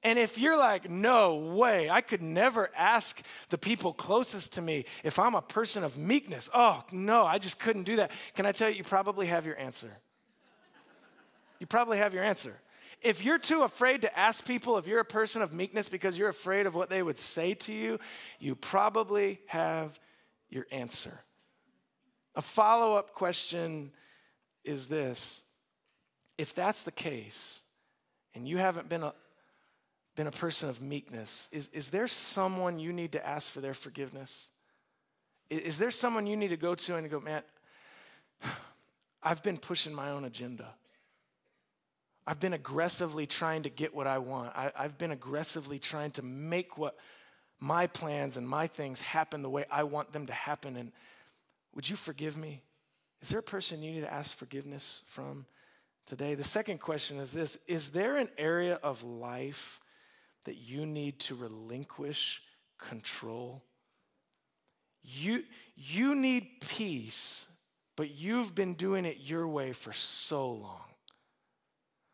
And 0.05 0.19
if 0.19 0.39
you're 0.39 0.57
like, 0.57 0.89
no 0.89 1.37
way, 1.37 1.91
I 1.91 2.01
could 2.03 2.23
never 2.23 2.71
ask 2.77 3.21
the 3.49 3.59
people 3.59 3.93
closest 3.93 4.55
to 4.55 4.63
me 4.63 4.85
if 5.03 5.19
I'm 5.19 5.35
a 5.35 5.43
person 5.43 5.83
of 5.83 5.99
meekness. 5.99 6.49
Oh, 6.55 6.85
no, 6.93 7.27
I 7.27 7.39
just 7.39 7.59
couldn't 7.59 7.83
do 7.83 7.97
that. 7.97 8.13
Can 8.35 8.47
I 8.47 8.53
tell 8.53 8.71
you, 8.71 8.77
you 8.77 8.85
probably 8.85 9.27
have 9.27 9.45
your 9.45 9.59
answer. 9.59 9.91
You 11.59 11.67
probably 11.67 11.99
have 11.99 12.15
your 12.15 12.23
answer. 12.23 12.55
If 13.03 13.25
you're 13.25 13.39
too 13.39 13.63
afraid 13.63 14.03
to 14.03 14.19
ask 14.19 14.45
people 14.45 14.79
if 14.79 14.87
you're 14.87 15.01
a 15.01 15.05
person 15.05 15.43
of 15.43 15.53
meekness 15.53 15.89
because 15.89 16.19
you're 16.19 16.29
afraid 16.29 16.67
of 16.67 16.75
what 16.75 16.91
they 16.91 17.03
would 17.03 17.19
say 17.19 17.55
to 17.55 17.73
you, 17.73 17.99
you 18.39 18.55
probably 18.55 19.41
have 19.47 19.99
your 20.49 20.67
answer. 20.71 21.21
A 22.35 22.43
follow 22.43 22.95
up 22.95 23.15
question 23.15 23.91
is 24.65 24.87
this 24.87 25.43
if 26.37 26.55
that's 26.55 26.85
the 26.85 26.93
case, 26.93 27.63
and 28.35 28.47
you 28.47 28.59
haven't 28.59 28.89
been 28.89 29.03
a, 29.03 29.13
been 30.19 30.27
a 30.27 30.33
person 30.33 30.69
of 30.69 30.83
meekness, 30.83 31.49
is, 31.53 31.69
is 31.69 31.91
there 31.91 32.09
someone 32.09 32.81
you 32.81 32.93
need 32.93 33.13
to 33.13 33.25
ask 33.25 33.49
for 33.49 33.61
their 33.61 33.73
forgiveness? 33.73 34.49
Is, 35.49 35.61
is 35.61 35.79
there 35.79 35.93
someone 35.93 36.27
you 36.27 36.37
need 36.37 36.49
to 36.49 36.57
go 36.57 36.75
to 36.75 36.97
and 36.97 37.09
go, 37.09 37.21
man, 37.21 37.43
I've 39.23 39.45
been 39.45 39.59
pushing 39.59 39.95
my 39.95 40.11
own 40.11 40.25
agenda. 40.25 40.75
I've 42.27 42.41
been 42.41 42.53
aggressively 42.53 43.29
trying 43.29 43.63
to 43.63 43.71
get 43.71 43.95
what 43.95 44.09
I 44.09 44.19
want. 44.19 44.57
I, 44.57 44.73
have 44.75 44.99
been 44.99 45.13
aggressively 45.13 45.79
trying 45.79 46.11
to 46.13 46.23
make 46.25 46.77
what 46.77 46.97
my 47.61 47.87
plans 47.87 48.37
and 48.37 48.49
my 48.49 48.67
things 48.67 49.01
happen 49.01 49.43
the 49.43 49.49
way 49.49 49.67
I 49.71 49.85
want 49.85 50.13
them 50.13 50.27
to 50.27 50.33
happen. 50.33 50.77
And 50.77 50.91
would 51.77 51.89
you 51.89 51.95
forgive 51.95 52.37
me? 52.37 52.63
Is 53.23 53.29
there 53.29 53.39
a 53.39 53.43
person 53.43 53.85
you 53.85 53.93
need 53.93 54.01
to 54.01 54.13
ask 54.13 54.35
forgiveness 54.35 55.03
from 55.07 55.47
today? 56.07 56.35
The 56.35 56.43
second 56.43 56.81
question 56.81 57.21
is 57.21 57.31
this 57.31 57.57
Is 57.69 57.91
there 57.91 58.17
an 58.17 58.31
area 58.37 58.81
of 58.83 59.05
life 59.05 59.79
that 60.45 60.57
you 60.57 60.87
need 60.87 61.21
to 61.21 61.35
relinquish 61.35 62.43
control? 62.79 63.63
You, 65.03 65.43
you 65.77 66.15
need 66.15 66.61
peace, 66.61 67.47
but 67.97 68.11
you've 68.11 68.55
been 68.55 68.75
doing 68.75 69.05
it 69.05 69.19
your 69.21 69.47
way 69.49 69.73
for 69.73 69.93
so 69.93 70.53
long. 70.53 70.89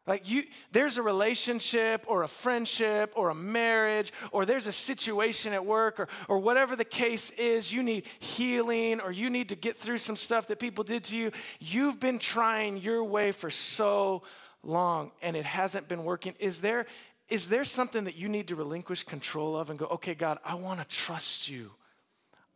Like 0.06 0.28
you, 0.28 0.42
there's 0.70 0.98
a 0.98 1.02
relationship 1.02 2.04
or 2.06 2.24
a 2.24 2.28
friendship 2.28 3.12
or 3.16 3.30
a 3.30 3.34
marriage 3.34 4.12
or 4.32 4.44
there's 4.44 4.66
a 4.66 4.72
situation 4.72 5.54
at 5.54 5.64
work 5.64 5.98
or, 5.98 6.08
or 6.28 6.38
whatever 6.38 6.76
the 6.76 6.84
case 6.84 7.30
is, 7.30 7.72
you 7.72 7.82
need 7.82 8.04
healing 8.18 9.00
or 9.00 9.12
you 9.12 9.30
need 9.30 9.48
to 9.48 9.56
get 9.56 9.78
through 9.78 9.98
some 9.98 10.16
stuff 10.16 10.48
that 10.48 10.58
people 10.58 10.84
did 10.84 11.04
to 11.04 11.16
you. 11.16 11.32
You've 11.58 12.00
been 12.00 12.18
trying 12.18 12.76
your 12.76 13.02
way 13.02 13.32
for 13.32 13.48
so 13.48 14.24
long 14.62 15.10
and 15.22 15.36
it 15.36 15.46
hasn't 15.46 15.88
been 15.88 16.04
working. 16.04 16.34
Is 16.38 16.60
there, 16.60 16.84
is 17.28 17.48
there 17.48 17.64
something 17.64 18.04
that 18.04 18.16
you 18.16 18.28
need 18.28 18.48
to 18.48 18.56
relinquish 18.56 19.04
control 19.04 19.56
of 19.56 19.70
and 19.70 19.78
go, 19.78 19.86
okay, 19.86 20.14
God, 20.14 20.38
I 20.44 20.54
want 20.54 20.80
to 20.80 20.86
trust 20.86 21.48
you. 21.48 21.70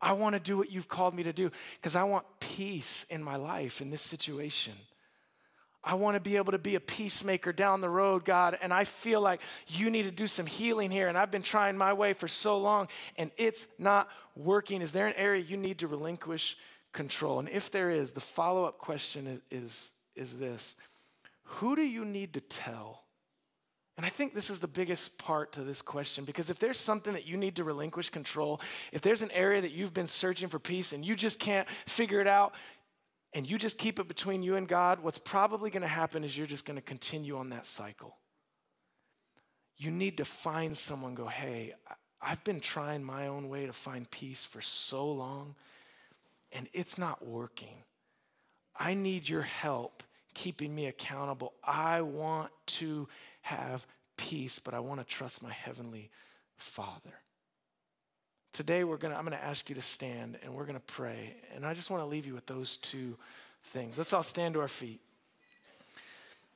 I 0.00 0.12
want 0.12 0.34
to 0.34 0.40
do 0.40 0.56
what 0.56 0.70
you've 0.70 0.88
called 0.88 1.14
me 1.14 1.24
to 1.24 1.32
do 1.32 1.50
because 1.76 1.96
I 1.96 2.04
want 2.04 2.24
peace 2.38 3.04
in 3.10 3.22
my 3.22 3.36
life 3.36 3.80
in 3.80 3.90
this 3.90 4.02
situation. 4.02 4.74
I 5.82 5.94
want 5.94 6.16
to 6.16 6.20
be 6.20 6.36
able 6.36 6.52
to 6.52 6.58
be 6.58 6.74
a 6.74 6.80
peacemaker 6.80 7.52
down 7.52 7.80
the 7.80 7.88
road, 7.88 8.24
God, 8.24 8.58
and 8.60 8.74
I 8.74 8.84
feel 8.84 9.20
like 9.20 9.40
you 9.68 9.90
need 9.90 10.02
to 10.02 10.10
do 10.10 10.26
some 10.26 10.44
healing 10.44 10.90
here. 10.90 11.08
And 11.08 11.16
I've 11.16 11.30
been 11.30 11.42
trying 11.42 11.78
my 11.78 11.92
way 11.92 12.12
for 12.12 12.28
so 12.28 12.58
long 12.58 12.88
and 13.16 13.30
it's 13.36 13.66
not 13.78 14.08
working. 14.36 14.82
Is 14.82 14.92
there 14.92 15.06
an 15.06 15.14
area 15.16 15.42
you 15.42 15.56
need 15.56 15.78
to 15.78 15.88
relinquish 15.88 16.56
control? 16.92 17.38
And 17.38 17.48
if 17.48 17.70
there 17.70 17.90
is, 17.90 18.12
the 18.12 18.20
follow 18.20 18.64
up 18.64 18.78
question 18.78 19.40
is, 19.50 19.62
is, 19.62 19.92
is 20.14 20.38
this 20.38 20.76
Who 21.44 21.74
do 21.74 21.82
you 21.82 22.04
need 22.04 22.34
to 22.34 22.40
tell? 22.40 23.04
And 23.98 24.06
I 24.06 24.10
think 24.10 24.32
this 24.32 24.48
is 24.48 24.60
the 24.60 24.68
biggest 24.68 25.18
part 25.18 25.50
to 25.54 25.64
this 25.64 25.82
question 25.82 26.24
because 26.24 26.50
if 26.50 26.60
there's 26.60 26.78
something 26.78 27.14
that 27.14 27.26
you 27.26 27.36
need 27.36 27.56
to 27.56 27.64
relinquish 27.64 28.10
control, 28.10 28.60
if 28.92 29.00
there's 29.00 29.22
an 29.22 29.30
area 29.32 29.60
that 29.60 29.72
you've 29.72 29.92
been 29.92 30.06
searching 30.06 30.48
for 30.48 30.60
peace 30.60 30.92
and 30.92 31.04
you 31.04 31.16
just 31.16 31.40
can't 31.40 31.68
figure 31.68 32.20
it 32.20 32.28
out, 32.28 32.54
and 33.34 33.50
you 33.50 33.58
just 33.58 33.76
keep 33.76 33.98
it 33.98 34.06
between 34.08 34.42
you 34.42 34.54
and 34.56 34.68
God, 34.68 35.02
what's 35.02 35.18
probably 35.18 35.68
going 35.68 35.82
to 35.82 35.88
happen 35.88 36.22
is 36.24 36.38
you're 36.38 36.46
just 36.46 36.64
going 36.64 36.76
to 36.76 36.82
continue 36.82 37.36
on 37.36 37.50
that 37.50 37.66
cycle. 37.66 38.16
You 39.76 39.90
need 39.90 40.16
to 40.18 40.24
find 40.24 40.76
someone, 40.76 41.14
go, 41.14 41.26
hey, 41.26 41.74
I've 42.22 42.42
been 42.44 42.60
trying 42.60 43.02
my 43.02 43.26
own 43.26 43.48
way 43.48 43.66
to 43.66 43.72
find 43.72 44.10
peace 44.10 44.44
for 44.44 44.60
so 44.60 45.10
long, 45.10 45.56
and 46.52 46.68
it's 46.72 46.98
not 46.98 47.26
working. 47.26 47.82
I 48.78 48.94
need 48.94 49.28
your 49.28 49.42
help 49.42 50.04
keeping 50.34 50.74
me 50.74 50.86
accountable. 50.86 51.52
I 51.64 52.00
want 52.00 52.50
to 52.66 53.08
have 53.48 53.86
peace, 54.18 54.58
but 54.58 54.74
I 54.74 54.80
want 54.80 55.00
to 55.00 55.06
trust 55.06 55.42
my 55.42 55.52
heavenly 55.52 56.10
Father. 56.56 57.14
Today 58.52 58.84
we're 58.84 58.98
gonna 58.98 59.14
I'm 59.14 59.24
gonna 59.24 59.36
ask 59.36 59.68
you 59.68 59.74
to 59.74 59.82
stand 59.82 60.38
and 60.42 60.54
we're 60.54 60.66
gonna 60.66 60.80
pray. 60.80 61.36
And 61.54 61.64
I 61.64 61.72
just 61.72 61.90
want 61.90 62.02
to 62.02 62.06
leave 62.06 62.26
you 62.26 62.34
with 62.34 62.46
those 62.46 62.76
two 62.76 63.16
things. 63.62 63.96
Let's 63.96 64.12
all 64.12 64.22
stand 64.22 64.54
to 64.54 64.60
our 64.60 64.68
feet. 64.68 65.00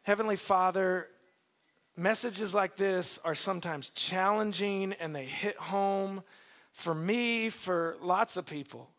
Heavenly 0.03 0.37
Father, 0.37 1.09
messages 1.97 2.55
like 2.55 2.77
this 2.77 3.19
are 3.25 3.35
sometimes 3.35 3.91
challenging 3.91 4.93
and 4.95 5.15
they 5.15 5.25
hit 5.25 5.57
home 5.57 6.23
for 6.73 6.95
me, 6.95 7.49
for 7.49 7.97
lots 8.03 8.37
of 8.37 8.45
people. 8.45 8.91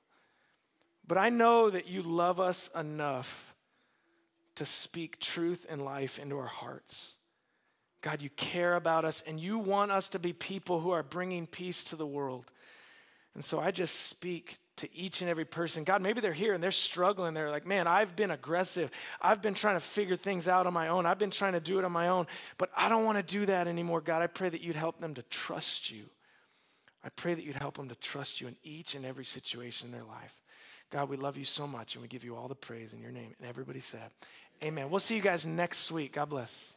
But 1.07 1.17
I 1.17 1.29
know 1.29 1.69
that 1.69 1.87
you 1.87 2.01
love 2.01 2.39
us 2.39 2.69
enough 2.75 3.53
to 4.55 4.65
speak 4.65 5.19
truth 5.19 5.65
and 5.69 5.83
life 5.83 6.17
into 6.17 6.37
our 6.37 6.47
hearts. 6.47 7.19
God, 8.03 8.21
you 8.21 8.29
care 8.31 8.75
about 8.75 9.05
us 9.05 9.23
and 9.25 9.39
you 9.39 9.57
want 9.57 9.89
us 9.89 10.09
to 10.09 10.19
be 10.19 10.33
people 10.33 10.81
who 10.81 10.91
are 10.91 11.03
bringing 11.03 11.47
peace 11.47 11.85
to 11.85 11.95
the 11.95 12.05
world. 12.05 12.51
And 13.33 13.43
so 13.43 13.61
I 13.61 13.71
just 13.71 14.07
speak 14.07 14.57
to 14.75 14.93
each 14.93 15.21
and 15.21 15.29
every 15.29 15.45
person. 15.45 15.85
God, 15.85 16.01
maybe 16.01 16.19
they're 16.19 16.33
here 16.33 16.53
and 16.53 16.61
they're 16.61 16.71
struggling. 16.71 17.33
They're 17.33 17.49
like, 17.49 17.65
man, 17.65 17.87
I've 17.87 18.13
been 18.13 18.29
aggressive. 18.29 18.91
I've 19.21 19.41
been 19.41 19.53
trying 19.53 19.77
to 19.77 19.79
figure 19.79 20.17
things 20.17 20.49
out 20.49 20.67
on 20.67 20.73
my 20.73 20.89
own. 20.89 21.05
I've 21.05 21.17
been 21.17 21.31
trying 21.31 21.53
to 21.53 21.61
do 21.61 21.79
it 21.79 21.85
on 21.85 21.93
my 21.93 22.09
own, 22.09 22.27
but 22.57 22.69
I 22.75 22.89
don't 22.89 23.05
want 23.05 23.19
to 23.19 23.23
do 23.23 23.45
that 23.45 23.69
anymore. 23.69 24.01
God, 24.01 24.21
I 24.21 24.27
pray 24.27 24.49
that 24.49 24.61
you'd 24.61 24.75
help 24.75 24.99
them 24.99 25.13
to 25.13 25.23
trust 25.23 25.89
you. 25.89 26.03
I 27.05 27.09
pray 27.09 27.33
that 27.33 27.45
you'd 27.45 27.55
help 27.55 27.77
them 27.77 27.87
to 27.87 27.95
trust 27.95 28.41
you 28.41 28.47
in 28.47 28.57
each 28.63 28.95
and 28.95 29.05
every 29.05 29.25
situation 29.25 29.87
in 29.87 29.91
their 29.93 30.03
life. 30.03 30.35
God, 30.89 31.07
we 31.07 31.15
love 31.15 31.37
you 31.37 31.45
so 31.45 31.65
much 31.65 31.95
and 31.95 32.01
we 32.01 32.09
give 32.09 32.25
you 32.25 32.35
all 32.35 32.49
the 32.49 32.55
praise 32.55 32.93
in 32.93 33.01
your 33.01 33.11
name. 33.11 33.33
And 33.39 33.47
everybody 33.47 33.79
said, 33.79 34.11
Amen. 34.61 34.89
We'll 34.89 34.99
see 34.99 35.15
you 35.15 35.21
guys 35.21 35.45
next 35.45 35.91
week. 35.91 36.13
God 36.13 36.29
bless. 36.29 36.73